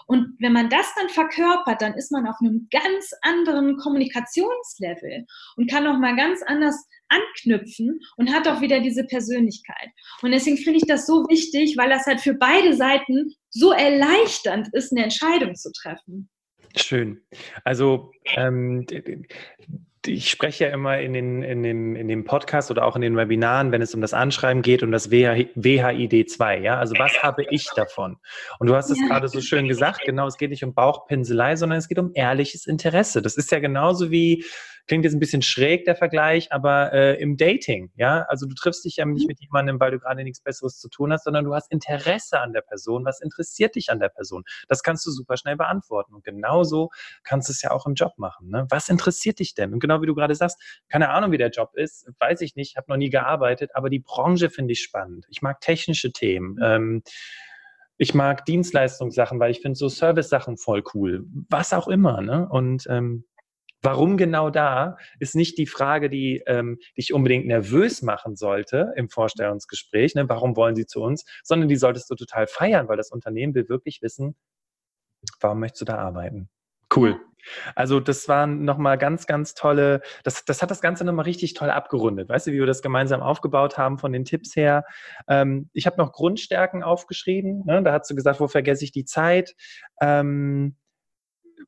Und 0.06 0.36
wenn 0.38 0.52
man 0.52 0.68
das 0.68 0.86
dann 0.96 1.08
verkörpert, 1.08 1.80
dann 1.80 1.94
ist 1.94 2.12
man 2.12 2.26
auf 2.26 2.36
einem 2.40 2.68
ganz 2.70 3.10
anderen 3.22 3.76
Kommunikationslevel 3.78 5.24
und 5.56 5.70
kann 5.70 5.84
nochmal 5.84 6.16
ganz 6.16 6.42
anders 6.42 6.76
anknüpfen 7.08 8.00
und 8.16 8.32
hat 8.32 8.46
auch 8.48 8.60
wieder 8.60 8.80
diese 8.80 9.04
Persönlichkeit. 9.04 9.88
Und 10.22 10.32
deswegen 10.32 10.58
finde 10.58 10.78
ich 10.78 10.86
das 10.86 11.06
so 11.06 11.24
wichtig, 11.28 11.76
weil 11.76 11.88
das 11.88 12.06
halt 12.06 12.20
für 12.20 12.34
beide 12.34 12.74
Seiten 12.74 13.34
so 13.50 13.72
erleichternd 13.72 14.68
ist, 14.72 14.92
eine 14.92 15.04
Entscheidung 15.04 15.54
zu 15.54 15.70
treffen. 15.72 16.28
Schön. 16.76 17.20
Also 17.64 18.12
ähm, 18.34 18.86
ich 20.06 20.30
spreche 20.30 20.64
ja 20.64 20.70
immer 20.70 20.98
in, 20.98 21.12
den, 21.12 21.42
in, 21.42 21.62
dem, 21.62 21.96
in 21.96 22.08
dem 22.08 22.24
Podcast 22.24 22.70
oder 22.70 22.84
auch 22.84 22.96
in 22.96 23.02
den 23.02 23.16
Webinaren, 23.16 23.72
wenn 23.72 23.80
es 23.80 23.94
um 23.94 24.00
das 24.00 24.12
Anschreiben 24.12 24.62
geht, 24.62 24.82
um 24.82 24.90
das 24.90 25.10
WHID2. 25.10 26.60
Ja? 26.60 26.78
Also 26.78 26.94
was 26.98 27.22
habe 27.22 27.44
ich 27.50 27.68
davon? 27.74 28.16
Und 28.58 28.68
du 28.68 28.74
hast 28.74 28.90
es 28.90 28.98
ja. 29.00 29.06
gerade 29.06 29.28
so 29.28 29.40
schön 29.40 29.68
gesagt, 29.68 30.02
genau, 30.04 30.26
es 30.26 30.36
geht 30.36 30.50
nicht 30.50 30.64
um 30.64 30.74
Bauchpinselei, 30.74 31.56
sondern 31.56 31.78
es 31.78 31.88
geht 31.88 31.98
um 31.98 32.10
ehrliches 32.14 32.66
Interesse. 32.66 33.22
Das 33.22 33.36
ist 33.36 33.50
ja 33.50 33.60
genauso 33.60 34.10
wie 34.10 34.44
Klingt 34.86 35.04
jetzt 35.04 35.14
ein 35.14 35.20
bisschen 35.20 35.42
schräg, 35.42 35.84
der 35.86 35.96
Vergleich, 35.96 36.52
aber 36.52 36.92
äh, 36.92 37.20
im 37.20 37.36
Dating, 37.36 37.90
ja, 37.96 38.26
also 38.28 38.46
du 38.46 38.54
triffst 38.54 38.84
dich 38.84 38.96
ja 38.96 39.06
nicht 39.06 39.22
mhm. 39.22 39.28
mit 39.28 39.40
jemandem, 39.40 39.80
weil 39.80 39.92
du 39.92 39.98
gerade 39.98 40.22
nichts 40.22 40.40
Besseres 40.40 40.78
zu 40.78 40.88
tun 40.88 41.12
hast, 41.12 41.24
sondern 41.24 41.44
du 41.44 41.54
hast 41.54 41.72
Interesse 41.72 42.40
an 42.40 42.52
der 42.52 42.60
Person. 42.60 43.04
Was 43.04 43.20
interessiert 43.20 43.76
dich 43.76 43.90
an 43.90 43.98
der 43.98 44.10
Person? 44.10 44.44
Das 44.68 44.82
kannst 44.82 45.06
du 45.06 45.10
super 45.10 45.36
schnell 45.36 45.56
beantworten. 45.56 46.14
Und 46.14 46.24
genauso 46.24 46.90
kannst 47.22 47.48
du 47.48 47.52
es 47.52 47.62
ja 47.62 47.70
auch 47.70 47.86
im 47.86 47.94
Job 47.94 48.12
machen. 48.18 48.50
Ne? 48.50 48.66
Was 48.68 48.88
interessiert 48.88 49.38
dich 49.38 49.54
denn? 49.54 49.72
Und 49.72 49.80
genau 49.80 50.02
wie 50.02 50.06
du 50.06 50.14
gerade 50.14 50.34
sagst, 50.34 50.60
keine 50.88 51.10
Ahnung, 51.10 51.32
wie 51.32 51.38
der 51.38 51.50
Job 51.50 51.70
ist, 51.74 52.10
weiß 52.18 52.42
ich 52.42 52.54
nicht, 52.54 52.76
habe 52.76 52.86
noch 52.90 52.96
nie 52.98 53.10
gearbeitet, 53.10 53.70
aber 53.74 53.88
die 53.88 54.00
Branche 54.00 54.50
finde 54.50 54.72
ich 54.72 54.82
spannend. 54.82 55.26
Ich 55.30 55.40
mag 55.40 55.60
technische 55.60 56.12
Themen. 56.12 56.54
Mhm. 56.54 56.62
Ähm, 56.62 57.02
ich 57.96 58.12
mag 58.12 58.44
Dienstleistungssachen, 58.44 59.38
weil 59.38 59.52
ich 59.52 59.60
finde 59.60 59.78
so 59.78 59.88
Service-Sachen 59.88 60.56
voll 60.56 60.82
cool. 60.94 61.24
Was 61.48 61.72
auch 61.72 61.88
immer. 61.88 62.20
Ne? 62.20 62.48
Und 62.48 62.86
ähm, 62.90 63.24
Warum 63.84 64.16
genau 64.16 64.48
da, 64.48 64.96
ist 65.18 65.36
nicht 65.36 65.58
die 65.58 65.66
Frage, 65.66 66.08
die 66.08 66.42
ähm, 66.46 66.78
dich 66.96 67.12
unbedingt 67.12 67.46
nervös 67.46 68.00
machen 68.00 68.34
sollte 68.34 68.94
im 68.96 69.10
Vorstellungsgespräch. 69.10 70.14
Ne? 70.14 70.26
Warum 70.26 70.56
wollen 70.56 70.74
sie 70.74 70.86
zu 70.86 71.02
uns? 71.02 71.26
Sondern 71.42 71.68
die 71.68 71.76
solltest 71.76 72.10
du 72.10 72.14
total 72.14 72.46
feiern, 72.46 72.88
weil 72.88 72.96
das 72.96 73.10
Unternehmen 73.10 73.54
will 73.54 73.68
wirklich 73.68 74.00
wissen, 74.00 74.36
warum 75.38 75.60
möchtest 75.60 75.82
du 75.82 75.84
da 75.84 75.98
arbeiten? 75.98 76.48
Cool. 76.96 77.20
Also 77.74 78.00
das 78.00 78.26
waren 78.26 78.64
nochmal 78.64 78.96
ganz, 78.96 79.26
ganz 79.26 79.52
tolle, 79.52 80.00
das, 80.22 80.46
das 80.46 80.62
hat 80.62 80.70
das 80.70 80.80
Ganze 80.80 81.04
nochmal 81.04 81.26
richtig 81.26 81.52
toll 81.52 81.68
abgerundet. 81.68 82.30
Weißt 82.30 82.46
du, 82.46 82.52
wie 82.52 82.60
wir 82.60 82.66
das 82.66 82.80
gemeinsam 82.80 83.20
aufgebaut 83.20 83.76
haben 83.76 83.98
von 83.98 84.12
den 84.12 84.24
Tipps 84.24 84.56
her? 84.56 84.84
Ähm, 85.28 85.68
ich 85.74 85.84
habe 85.84 85.98
noch 85.98 86.12
Grundstärken 86.12 86.82
aufgeschrieben. 86.82 87.64
Ne? 87.66 87.82
Da 87.82 87.92
hast 87.92 88.10
du 88.10 88.14
gesagt, 88.14 88.40
wo 88.40 88.48
vergesse 88.48 88.84
ich 88.84 88.92
die 88.92 89.04
Zeit? 89.04 89.54
Ähm, 90.00 90.76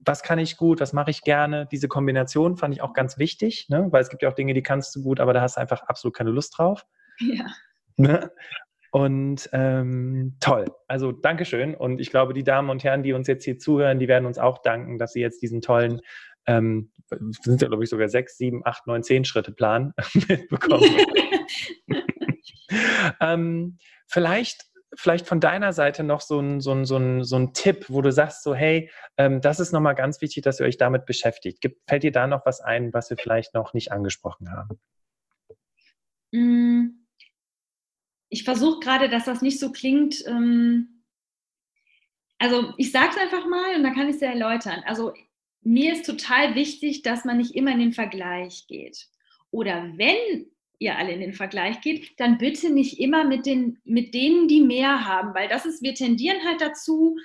was 0.00 0.22
kann 0.22 0.38
ich 0.38 0.56
gut, 0.56 0.80
was 0.80 0.92
mache 0.92 1.10
ich 1.10 1.22
gerne. 1.22 1.66
Diese 1.70 1.88
Kombination 1.88 2.56
fand 2.56 2.74
ich 2.74 2.82
auch 2.82 2.92
ganz 2.92 3.18
wichtig, 3.18 3.66
ne? 3.68 3.88
weil 3.90 4.02
es 4.02 4.08
gibt 4.08 4.22
ja 4.22 4.28
auch 4.28 4.34
Dinge, 4.34 4.54
die 4.54 4.62
kannst 4.62 4.94
du 4.94 5.02
gut, 5.02 5.20
aber 5.20 5.32
da 5.32 5.40
hast 5.40 5.56
du 5.56 5.60
einfach 5.60 5.82
absolut 5.82 6.16
keine 6.16 6.30
Lust 6.30 6.58
drauf. 6.58 6.86
Ja. 7.18 7.46
Ne? 7.96 8.30
Und 8.92 9.48
ähm, 9.52 10.36
toll. 10.40 10.66
Also 10.88 11.12
Dankeschön. 11.12 11.74
Und 11.74 12.00
ich 12.00 12.10
glaube, 12.10 12.32
die 12.32 12.44
Damen 12.44 12.70
und 12.70 12.84
Herren, 12.84 13.02
die 13.02 13.12
uns 13.12 13.28
jetzt 13.28 13.44
hier 13.44 13.58
zuhören, 13.58 13.98
die 13.98 14.08
werden 14.08 14.26
uns 14.26 14.38
auch 14.38 14.58
danken, 14.58 14.98
dass 14.98 15.12
sie 15.12 15.20
jetzt 15.20 15.42
diesen 15.42 15.60
tollen, 15.60 16.00
ähm, 16.46 16.90
sind 17.42 17.60
ja, 17.60 17.68
glaube 17.68 17.84
ich, 17.84 17.90
sogar 17.90 18.08
sechs, 18.08 18.38
sieben, 18.38 18.62
acht, 18.64 18.86
neun, 18.86 19.02
zehn 19.02 19.24
Schritte 19.24 19.52
Plan 19.52 19.92
mitbekommen. 20.28 20.88
ähm, 23.20 23.78
vielleicht 24.06 24.66
vielleicht 24.96 25.26
von 25.26 25.40
deiner 25.40 25.72
Seite 25.72 26.02
noch 26.02 26.20
so 26.20 26.40
ein, 26.40 26.60
so 26.60 26.72
ein, 26.72 26.84
so 26.84 26.96
ein, 26.96 27.24
so 27.24 27.36
ein 27.36 27.52
Tipp, 27.52 27.86
wo 27.88 28.02
du 28.02 28.10
sagst, 28.10 28.42
so, 28.42 28.54
hey, 28.54 28.90
ähm, 29.16 29.40
das 29.40 29.60
ist 29.60 29.72
nochmal 29.72 29.94
ganz 29.94 30.20
wichtig, 30.20 30.42
dass 30.42 30.60
ihr 30.60 30.66
euch 30.66 30.78
damit 30.78 31.06
beschäftigt. 31.06 31.60
Gibt, 31.60 31.88
fällt 31.88 32.02
dir 32.02 32.12
da 32.12 32.26
noch 32.26 32.46
was 32.46 32.60
ein, 32.60 32.92
was 32.92 33.10
wir 33.10 33.16
vielleicht 33.16 33.54
noch 33.54 33.74
nicht 33.74 33.92
angesprochen 33.92 34.50
haben? 34.50 34.78
Mm. 36.32 37.06
Ich 38.28 38.44
versuche 38.44 38.80
gerade, 38.80 39.08
dass 39.08 39.24
das 39.24 39.40
nicht 39.40 39.60
so 39.60 39.70
klingt. 39.70 40.26
Ähm, 40.26 41.04
also 42.38 42.74
ich 42.76 42.92
sage 42.92 43.10
es 43.10 43.18
einfach 43.18 43.46
mal 43.46 43.76
und 43.76 43.84
dann 43.84 43.94
kann 43.94 44.08
ich 44.08 44.16
es 44.16 44.20
ja 44.20 44.30
erläutern. 44.30 44.82
Also 44.86 45.14
mir 45.62 45.92
ist 45.92 46.06
total 46.06 46.54
wichtig, 46.54 47.02
dass 47.02 47.24
man 47.24 47.38
nicht 47.38 47.54
immer 47.54 47.72
in 47.72 47.80
den 47.80 47.92
Vergleich 47.92 48.66
geht. 48.66 49.08
Oder 49.50 49.92
wenn 49.96 50.46
ihr 50.78 50.96
alle 50.96 51.12
in 51.12 51.20
den 51.20 51.32
Vergleich 51.32 51.80
geht, 51.80 52.18
dann 52.18 52.38
bitte 52.38 52.70
nicht 52.70 52.98
immer 53.00 53.24
mit, 53.24 53.46
den, 53.46 53.78
mit 53.84 54.14
denen, 54.14 54.48
die 54.48 54.60
mehr 54.60 55.06
haben, 55.06 55.34
weil 55.34 55.48
das 55.48 55.64
ist, 55.64 55.82
wir 55.82 55.94
tendieren 55.94 56.44
halt 56.44 56.60
dazu, 56.60 57.16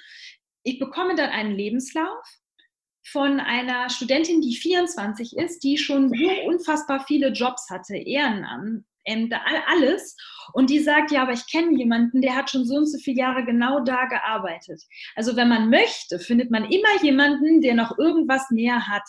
ich 0.64 0.80
bekomme 0.80 1.16
dann 1.16 1.30
einen 1.30 1.56
Lebenslauf 1.56 2.24
von 3.04 3.40
einer 3.40 3.90
Studentin, 3.90 4.42
die 4.42 4.56
24 4.56 5.36
ist, 5.36 5.64
die 5.64 5.78
schon 5.78 6.10
so 6.10 6.30
unfassbar 6.46 7.04
viele 7.08 7.30
Jobs 7.30 7.70
hatte, 7.70 7.98
Ehrenamt, 7.98 8.86
alles. 9.68 10.16
Und 10.54 10.70
die 10.70 10.80
sagt, 10.80 11.12
ja, 11.12 11.24
aber 11.24 11.34
ich 11.34 11.50
kenne 11.50 11.78
jemanden, 11.78 12.22
der 12.22 12.36
hat 12.36 12.50
schon 12.50 12.66
so 12.66 12.76
und 12.76 12.86
so 12.86 13.00
viele 13.00 13.18
Jahre 13.18 13.44
genau 13.44 13.80
da 13.80 14.06
gearbeitet. 14.06 14.84
Also 15.16 15.36
wenn 15.36 15.50
man 15.50 15.70
möchte, 15.70 16.20
findet 16.20 16.52
man 16.52 16.66
immer 16.66 17.04
jemanden, 17.04 17.62
der 17.62 17.74
noch 17.74 17.98
irgendwas 17.98 18.52
mehr 18.52 18.88
hat. 18.88 19.08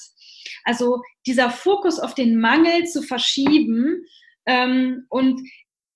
Also 0.65 1.03
dieser 1.27 1.51
Fokus 1.51 1.99
auf 1.99 2.15
den 2.15 2.41
Mangel 2.41 2.87
zu 2.87 3.03
verschieben, 3.03 4.05
ähm, 4.47 5.07
und 5.09 5.41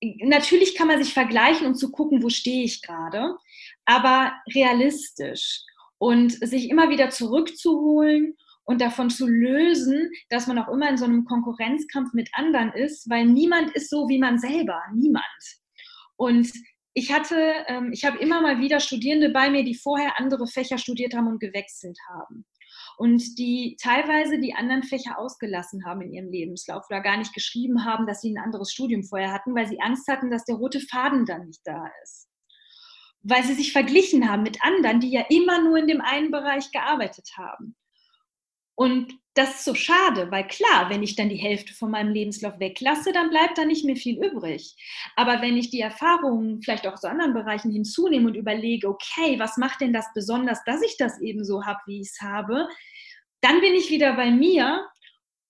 natürlich 0.00 0.74
kann 0.74 0.88
man 0.88 1.02
sich 1.02 1.12
vergleichen, 1.12 1.66
um 1.66 1.74
zu 1.74 1.90
gucken, 1.90 2.22
wo 2.22 2.28
stehe 2.28 2.64
ich 2.64 2.82
gerade, 2.82 3.37
aber 3.85 4.32
realistisch 4.54 5.62
und 5.98 6.32
sich 6.32 6.68
immer 6.70 6.90
wieder 6.90 7.11
zurückzuholen 7.11 8.37
und 8.64 8.80
davon 8.80 9.11
zu 9.11 9.26
lösen, 9.26 10.11
dass 10.28 10.46
man 10.46 10.59
auch 10.59 10.68
immer 10.68 10.88
in 10.90 10.98
so 10.98 11.04
einem 11.04 11.24
Konkurrenzkampf 11.24 12.12
mit 12.12 12.28
anderen 12.32 12.72
ist, 12.72 13.09
weil 13.09 13.26
niemand 13.26 13.70
ist 13.72 13.90
so 13.90 14.09
wie 14.09 14.18
man 14.18 14.38
selber, 14.38 14.80
niemand. 14.94 15.24
Und 16.16 16.50
ich 16.92 17.12
hatte, 17.12 17.52
ähm, 17.68 17.90
ich 17.92 18.04
habe 18.04 18.18
immer 18.18 18.40
mal 18.40 18.61
wieder 18.61 18.80
Studierende 18.80 19.30
bei 19.30 19.50
mir, 19.50 19.64
die 19.64 19.74
vorher 19.74 20.18
andere 20.18 20.46
Fächer 20.46 20.78
studiert 20.78 21.14
haben 21.14 21.28
und 21.28 21.40
gewechselt 21.40 21.98
haben 22.09 22.44
und 22.96 23.38
die 23.38 23.76
teilweise 23.80 24.38
die 24.38 24.54
anderen 24.54 24.82
Fächer 24.82 25.18
ausgelassen 25.18 25.85
haben 25.85 26.00
in 26.02 26.12
ihrem 26.12 26.30
Lebenslauf 26.30 26.85
oder 26.88 27.00
gar 27.00 27.18
nicht 27.18 27.35
geschrieben 27.35 27.85
haben, 27.85 28.06
dass 28.06 28.20
sie 28.22 28.32
ein 28.32 28.42
anderes 28.42 28.72
Studium 28.72 29.04
vorher 29.04 29.32
hatten, 29.32 29.54
weil 29.54 29.68
sie 29.68 29.80
Angst 29.80 30.09
hatten, 30.09 30.30
dass 30.30 30.44
der 30.44 30.56
rote 30.56 30.80
Faden 30.80 31.26
dann 31.26 31.46
nicht 31.46 31.61
da 31.64 31.90
ist. 32.02 32.28
Weil 33.22 33.44
sie 33.44 33.54
sich 33.54 33.72
verglichen 33.72 34.30
haben 34.30 34.42
mit 34.42 34.62
anderen, 34.62 35.00
die 35.00 35.11
ja 35.11 35.24
immer 35.28 35.62
nur 35.62 35.78
in 35.78 35.88
dem 35.88 36.00
einen 36.00 36.30
Bereich 36.30 36.70
gearbeitet 36.70 37.28
haben. 37.37 37.76
Und 38.76 39.18
das 39.34 39.56
ist 39.56 39.64
so 39.64 39.74
schade, 39.74 40.30
weil 40.30 40.46
klar, 40.46 40.88
wenn 40.88 41.02
ich 41.02 41.16
dann 41.16 41.28
die 41.28 41.36
Hälfte 41.36 41.74
von 41.74 41.90
meinem 41.90 42.12
Lebenslauf 42.12 42.58
weglasse, 42.58 43.12
dann 43.12 43.30
bleibt 43.30 43.58
da 43.58 43.64
nicht 43.64 43.84
mehr 43.84 43.96
viel 43.96 44.22
übrig. 44.22 44.74
Aber 45.14 45.42
wenn 45.42 45.56
ich 45.56 45.70
die 45.70 45.80
Erfahrungen 45.80 46.62
vielleicht 46.62 46.86
auch 46.86 46.94
aus 46.94 47.04
anderen 47.04 47.34
Bereichen 47.34 47.70
hinzunehme 47.70 48.28
und 48.28 48.34
überlege, 48.34 48.88
okay, 48.88 49.38
was 49.38 49.56
macht 49.56 49.80
denn 49.80 49.92
das 49.92 50.06
besonders, 50.14 50.62
dass 50.64 50.82
ich 50.82 50.96
das 50.98 51.20
eben 51.20 51.44
so 51.44 51.64
habe, 51.64 51.80
wie 51.86 52.00
ich 52.00 52.08
es 52.08 52.20
habe, 52.22 52.68
dann 53.42 53.60
bin 53.60 53.74
ich 53.74 53.90
wieder 53.90 54.14
bei 54.14 54.30
mir 54.30 54.86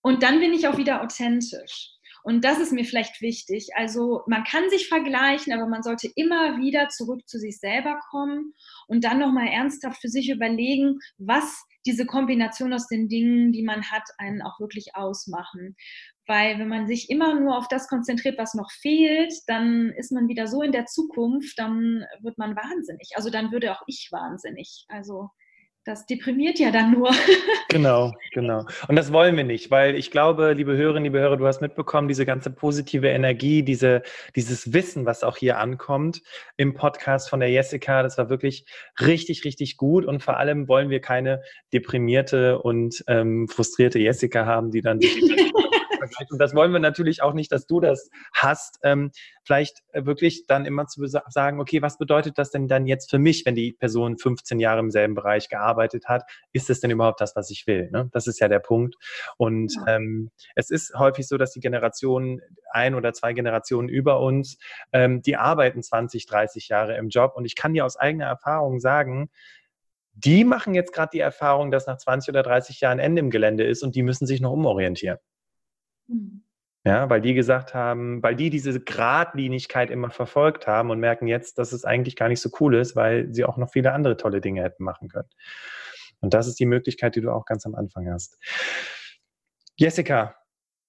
und 0.01 0.23
dann 0.23 0.39
bin 0.39 0.53
ich 0.53 0.67
auch 0.67 0.77
wieder 0.77 1.01
authentisch. 1.01 1.96
Und 2.27 2.43
das 2.43 2.59
ist 2.59 2.73
mir 2.73 2.83
vielleicht 2.83 3.21
wichtig. 3.21 3.69
Also 3.77 4.23
man 4.27 4.43
kann 4.43 4.69
sich 4.69 4.89
vergleichen, 4.89 5.53
aber 5.53 5.65
man 5.65 5.81
sollte 5.81 6.11
immer 6.17 6.57
wieder 6.57 6.89
zurück 6.89 7.21
zu 7.25 7.39
sich 7.39 7.57
selber 7.57 7.97
kommen 8.11 8.53
und 8.87 9.05
dann 9.05 9.19
nochmal 9.19 9.47
ernsthaft 9.47 10.01
für 10.01 10.09
sich 10.09 10.29
überlegen, 10.29 10.99
was 11.17 11.63
diese 11.85 12.05
Kombination 12.05 12.73
aus 12.73 12.89
den 12.89 13.07
Dingen, 13.07 13.53
die 13.53 13.63
man 13.63 13.89
hat, 13.91 14.03
einen 14.17 14.41
auch 14.41 14.59
wirklich 14.59 14.93
ausmachen. 14.93 15.77
Weil 16.25 16.59
wenn 16.59 16.67
man 16.67 16.85
sich 16.85 17.09
immer 17.09 17.33
nur 17.33 17.57
auf 17.57 17.69
das 17.69 17.87
konzentriert, 17.87 18.37
was 18.37 18.55
noch 18.55 18.71
fehlt, 18.71 19.33
dann 19.47 19.93
ist 19.97 20.11
man 20.11 20.27
wieder 20.27 20.47
so 20.47 20.61
in 20.61 20.73
der 20.73 20.85
Zukunft, 20.85 21.57
dann 21.57 22.03
wird 22.19 22.37
man 22.37 22.57
wahnsinnig. 22.57 23.11
Also 23.15 23.29
dann 23.29 23.53
würde 23.53 23.71
auch 23.71 23.83
ich 23.87 24.09
wahnsinnig. 24.11 24.83
Also 24.89 25.29
das 25.87 26.05
deprimiert 26.05 26.59
ja 26.59 26.71
dann 26.71 26.91
nur. 26.91 27.09
Genau, 27.69 28.13
genau. 28.31 28.65
Und 28.87 28.95
das 28.95 29.11
wollen 29.11 29.35
wir 29.35 29.43
nicht, 29.43 29.69
weil 29.69 29.95
ich 29.95 30.09
glaube, 30.09 30.53
liebe 30.53 30.77
Hörerinnen, 30.77 31.03
liebe 31.03 31.19
Hörer, 31.19 31.35
du 31.35 31.45
hast 31.45 31.59
mitbekommen, 31.59 32.07
diese 32.07 32.25
ganze 32.25 32.49
positive 32.49 33.09
Energie, 33.09 33.61
diese, 33.61 34.03
dieses 34.37 34.71
Wissen, 34.71 35.05
was 35.05 35.21
auch 35.21 35.35
hier 35.35 35.59
ankommt 35.59 36.21
im 36.55 36.73
Podcast 36.73 37.29
von 37.29 37.41
der 37.41 37.49
Jessica, 37.49 38.03
das 38.03 38.17
war 38.17 38.29
wirklich 38.29 38.65
richtig, 39.01 39.43
richtig 39.43 39.75
gut. 39.75 40.05
Und 40.05 40.23
vor 40.23 40.37
allem 40.37 40.69
wollen 40.69 40.89
wir 40.89 41.01
keine 41.01 41.41
deprimierte 41.73 42.59
und 42.59 43.03
ähm, 43.07 43.49
frustrierte 43.49 43.99
Jessica 43.99 44.45
haben, 44.45 44.71
die 44.71 44.81
dann 44.81 44.99
vergleicht. 46.07 46.31
Und 46.31 46.39
das 46.39 46.55
wollen 46.55 46.71
wir 46.71 46.79
natürlich 46.79 47.21
auch 47.21 47.33
nicht, 47.33 47.51
dass 47.51 47.67
du 47.67 47.79
das 47.79 48.09
hast. 48.33 48.79
Ähm, 48.83 49.11
vielleicht 49.43 49.83
äh, 49.91 50.05
wirklich 50.05 50.45
dann 50.47 50.65
immer 50.65 50.87
zu 50.87 51.05
sagen, 51.05 51.59
okay, 51.59 51.81
was 51.81 51.97
bedeutet 51.97 52.37
das 52.37 52.51
denn 52.51 52.67
dann 52.67 52.85
jetzt 52.85 53.09
für 53.09 53.19
mich, 53.19 53.45
wenn 53.45 53.55
die 53.55 53.73
Person 53.73 54.17
15 54.17 54.59
Jahre 54.59 54.79
im 54.79 54.91
selben 54.91 55.15
Bereich 55.15 55.49
gearbeitet 55.49 56.07
hat? 56.07 56.23
Ist 56.53 56.69
es 56.69 56.79
denn 56.79 56.91
überhaupt 56.91 57.21
das, 57.21 57.35
was 57.35 57.49
ich 57.49 57.67
will? 57.67 57.89
Ne? 57.91 58.09
Das 58.11 58.27
ist 58.27 58.39
ja 58.39 58.47
der 58.47 58.59
Punkt. 58.59 58.95
Und 59.37 59.73
ja. 59.75 59.95
ähm, 59.95 60.31
es 60.55 60.69
ist 60.69 60.93
häufig 60.95 61.27
so, 61.27 61.37
dass 61.37 61.51
die 61.51 61.59
Generationen, 61.59 62.41
ein 62.71 62.95
oder 62.95 63.13
zwei 63.13 63.33
Generationen 63.33 63.89
über 63.89 64.19
uns, 64.19 64.57
ähm, 64.91 65.21
die 65.21 65.37
arbeiten 65.37 65.81
20, 65.81 66.25
30 66.25 66.67
Jahre 66.67 66.97
im 66.97 67.09
Job. 67.09 67.33
Und 67.35 67.45
ich 67.45 67.55
kann 67.55 67.73
dir 67.73 67.85
aus 67.85 67.97
eigener 67.97 68.25
Erfahrung 68.25 68.79
sagen, 68.79 69.29
die 70.17 70.43
machen 70.43 70.73
jetzt 70.73 70.93
gerade 70.93 71.11
die 71.13 71.19
Erfahrung, 71.19 71.69
dass 71.69 71.85
nach 71.85 71.97
20 71.97 72.29
oder 72.29 72.41
30 72.41 72.81
Jahren 72.81 72.97
Ende 72.97 73.19
im 73.19 73.29
Gelände 73.29 73.63
ist 73.63 73.83
und 73.83 73.95
die 73.95 74.01
müssen 74.01 74.25
sich 74.25 74.41
noch 74.41 74.51
umorientieren. 74.51 75.19
Mhm. 76.07 76.43
Ja, 76.87 77.09
weil 77.09 77.19
die 77.19 77.33
gesagt 77.33 77.73
haben, 77.73 78.23
weil 78.23 78.37
die 78.37 78.49
diese 78.49 78.79
Gradlinigkeit 78.79 79.89
immer 79.89 80.09
verfolgt 80.09 80.67
haben 80.67 80.89
und 80.89 81.01
merken 81.01 81.27
jetzt, 81.27 81.57
dass 81.57 81.73
es 81.73 81.83
eigentlich 81.83 82.15
gar 82.15 82.29
nicht 82.29 82.39
so 82.39 82.49
cool 82.61 82.75
ist, 82.75 82.95
weil 82.95 83.27
sie 83.33 83.43
auch 83.43 83.57
noch 83.57 83.69
viele 83.69 83.91
andere 83.91 84.15
tolle 84.15 84.39
Dinge 84.39 84.63
hätten 84.63 84.85
machen 84.85 85.09
können. 85.09 85.27
Und 86.21 86.33
das 86.33 86.47
ist 86.47 86.61
die 86.61 86.65
Möglichkeit, 86.65 87.17
die 87.17 87.21
du 87.21 87.31
auch 87.31 87.45
ganz 87.45 87.65
am 87.65 87.75
Anfang 87.75 88.09
hast. 88.09 88.37
Jessica, 89.75 90.35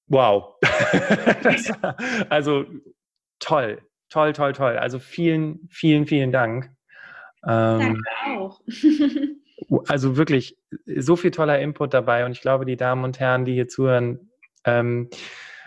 wow. 0.06 0.54
war, 0.62 1.96
also 2.30 2.64
toll, 3.40 3.82
toll, 4.08 4.32
toll, 4.32 4.52
toll. 4.52 4.78
Also 4.78 5.00
vielen, 5.00 5.68
vielen, 5.68 6.06
vielen 6.06 6.30
Dank. 6.30 6.70
Ähm, 7.44 8.04
Danke 8.04 8.40
auch. 8.40 8.60
also 9.88 10.16
wirklich 10.16 10.56
so 10.86 11.16
viel 11.16 11.32
toller 11.32 11.58
Input 11.60 11.92
dabei 11.92 12.24
und 12.24 12.30
ich 12.30 12.40
glaube, 12.40 12.64
die 12.64 12.76
Damen 12.76 13.02
und 13.02 13.18
Herren, 13.18 13.44
die 13.44 13.54
hier 13.54 13.68
zuhören, 13.68 14.27
ähm, 14.68 15.10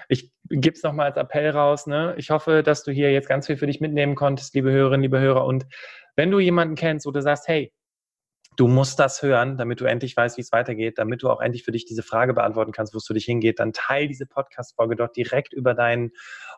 ich 0.08 0.32
gebe 0.50 0.76
es 0.76 0.84
nochmal 0.84 1.08
als 1.08 1.18
Appell 1.18 1.50
raus. 1.50 1.88
Ne? 1.88 2.14
Ich 2.18 2.30
hoffe, 2.30 2.64
dass 2.64 2.84
du 2.84 2.92
hier 2.92 3.12
jetzt 3.12 3.30
ganz 3.30 3.48
viel 3.48 3.58
für 3.58 3.68
dich 3.68 3.80
mitnehmen 3.80 4.16
konntest, 4.16 4.54
liebe 4.54 4.72
Hörerinnen, 4.72 5.04
liebe 5.04 5.20
Hörer. 5.20 5.46
Und 5.46 5.66
wenn 6.16 6.32
du 6.32 6.40
jemanden 6.40 6.76
kennst, 6.76 7.06
wo 7.06 7.12
du 7.12 7.22
sagst, 7.22 7.48
hey, 7.48 7.74
du 8.58 8.68
musst 8.68 9.00
das 9.00 9.22
hören, 9.22 9.58
damit 9.58 9.80
du 9.80 9.86
endlich 9.86 10.16
weißt, 10.16 10.38
wie 10.38 10.42
es 10.42 10.52
weitergeht, 10.52 10.98
damit 10.98 11.24
du 11.24 11.30
auch 11.30 11.40
endlich 11.40 11.64
für 11.64 11.72
dich 11.72 11.86
diese 11.86 12.04
Frage 12.04 12.34
beantworten 12.34 12.74
kannst, 12.74 12.94
wo 12.94 12.98
es 12.98 13.08
für 13.08 13.14
dich 13.14 13.26
hingeht, 13.26 13.60
dann 13.60 13.72
teile 13.72 14.08
diese 14.08 14.26
Podcast-Folge 14.26 14.98
dort 14.98 15.16
direkt 15.16 15.54
über 15.54 15.74
deinen 15.74 16.12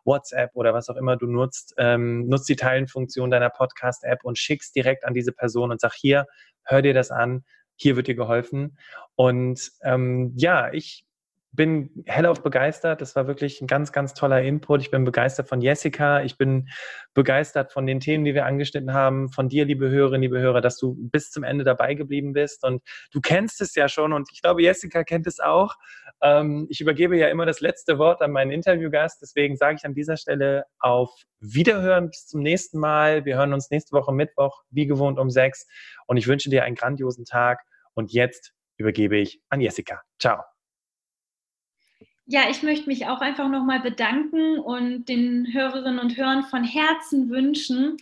WhatsApp 0.03 0.51
oder 0.55 0.73
was 0.73 0.89
auch 0.89 0.95
immer 0.95 1.15
du 1.15 1.27
nutzt. 1.27 1.75
Ähm, 1.77 2.27
nutzt 2.27 2.49
die 2.49 2.55
Teilenfunktion 2.55 3.29
deiner 3.29 3.51
Podcast-App 3.51 4.23
und 4.23 4.39
schickst 4.39 4.75
direkt 4.75 5.05
an 5.05 5.13
diese 5.13 5.31
Person 5.31 5.71
und 5.71 5.79
sag 5.79 5.93
hier, 5.93 6.25
hör 6.63 6.81
dir 6.81 6.95
das 6.95 7.11
an, 7.11 7.43
hier 7.75 7.95
wird 7.95 8.07
dir 8.07 8.15
geholfen. 8.15 8.77
Und 9.15 9.71
ähm, 9.83 10.33
ja, 10.35 10.73
ich 10.73 11.05
bin 11.53 12.03
hellauf 12.07 12.41
begeistert. 12.41 12.99
Das 12.99 13.15
war 13.15 13.27
wirklich 13.27 13.61
ein 13.61 13.67
ganz, 13.67 13.91
ganz 13.91 14.13
toller 14.15 14.41
Input. 14.41 14.81
Ich 14.81 14.89
bin 14.89 15.05
begeistert 15.05 15.47
von 15.47 15.61
Jessica. 15.61 16.23
Ich 16.23 16.37
bin 16.37 16.67
begeistert 17.13 17.71
von 17.71 17.85
den 17.85 17.99
Themen, 17.99 18.25
die 18.25 18.33
wir 18.33 18.45
angeschnitten 18.45 18.93
haben. 18.93 19.29
Von 19.29 19.49
dir, 19.49 19.63
liebe 19.65 19.89
Hörerinnen, 19.89 20.23
liebe 20.23 20.39
Hörer, 20.39 20.61
dass 20.61 20.77
du 20.77 20.95
bis 20.97 21.29
zum 21.29 21.43
Ende 21.43 21.63
dabei 21.63 21.93
geblieben 21.93 22.33
bist. 22.33 22.63
Und 22.63 22.81
du 23.11 23.21
kennst 23.21 23.61
es 23.61 23.75
ja 23.75 23.87
schon 23.87 24.13
und 24.13 24.29
ich 24.31 24.41
glaube, 24.41 24.63
Jessica 24.63 25.03
kennt 25.03 25.27
es 25.27 25.39
auch. 25.39 25.75
Ähm, 26.21 26.65
ich 26.69 26.81
übergebe 26.81 27.17
ja 27.17 27.27
immer 27.27 27.45
das 27.45 27.61
letzte 27.61 27.99
Wort 27.99 28.23
an 28.23 28.31
meinen 28.31 28.51
Interviewgast. 28.51 29.21
Deswegen 29.21 29.55
sage 29.55 29.77
ich 29.77 29.85
an 29.85 29.93
dieser 29.93 30.17
Stelle 30.17 30.65
auf 30.79 31.11
Wiederhören. 31.39 32.09
Bis 32.09 32.25
zum 32.25 32.41
nächsten 32.41 32.79
Mal. 32.79 33.25
Wir 33.25 33.37
hören 33.37 33.53
uns 33.53 33.69
nächste 33.69 33.95
Woche 33.95 34.11
Mittwoch, 34.11 34.63
wie 34.71 34.87
gewohnt 34.87 35.19
um 35.19 35.29
sechs. 35.29 35.67
Und 36.07 36.17
ich 36.17 36.27
wünsche 36.27 36.49
dir 36.49 36.63
einen 36.63 36.75
grandiosen 36.75 37.25
Tag. 37.25 37.61
Und 37.93 38.11
jetzt 38.11 38.53
übergebe 38.77 39.17
ich 39.17 39.39
an 39.49 39.61
Jessica. 39.61 40.01
Ciao. 40.17 40.52
Ja, 42.25 42.49
ich 42.49 42.63
möchte 42.63 42.87
mich 42.87 43.07
auch 43.07 43.19
einfach 43.19 43.49
nochmal 43.49 43.81
bedanken 43.81 44.57
und 44.59 45.05
den 45.09 45.47
Hörerinnen 45.51 45.99
und 45.99 46.15
Hörern 46.15 46.43
von 46.43 46.63
Herzen 46.63 47.29
wünschen, 47.29 47.97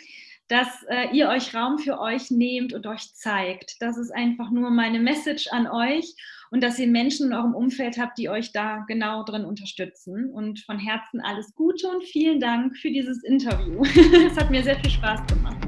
dass 0.47 0.83
äh, 0.89 1.07
ihr 1.11 1.29
euch 1.29 1.55
Raum 1.55 1.79
für 1.79 1.99
euch 1.99 2.29
nehmt 2.29 2.73
und 2.73 2.85
euch 2.85 3.15
zeigt. 3.15 3.81
Das 3.81 3.97
ist 3.97 4.11
einfach 4.11 4.51
nur 4.51 4.69
meine 4.69 4.99
Message 4.99 5.47
an 5.51 5.65
euch 5.65 6.13
und 6.51 6.61
dass 6.61 6.77
ihr 6.77 6.87
Menschen 6.87 7.27
in 7.27 7.33
eurem 7.33 7.55
Umfeld 7.55 7.97
habt, 7.97 8.17
die 8.17 8.29
euch 8.29 8.51
da 8.51 8.83
genau 8.87 9.23
drin 9.23 9.45
unterstützen. 9.45 10.29
Und 10.29 10.59
von 10.59 10.77
Herzen 10.77 11.21
alles 11.21 11.55
Gute 11.55 11.87
und 11.87 12.03
vielen 12.03 12.39
Dank 12.39 12.77
für 12.77 12.91
dieses 12.91 13.23
Interview. 13.23 13.81
es 14.27 14.37
hat 14.37 14.51
mir 14.51 14.61
sehr 14.61 14.77
viel 14.79 14.91
Spaß 14.91 15.25
gemacht. 15.27 15.60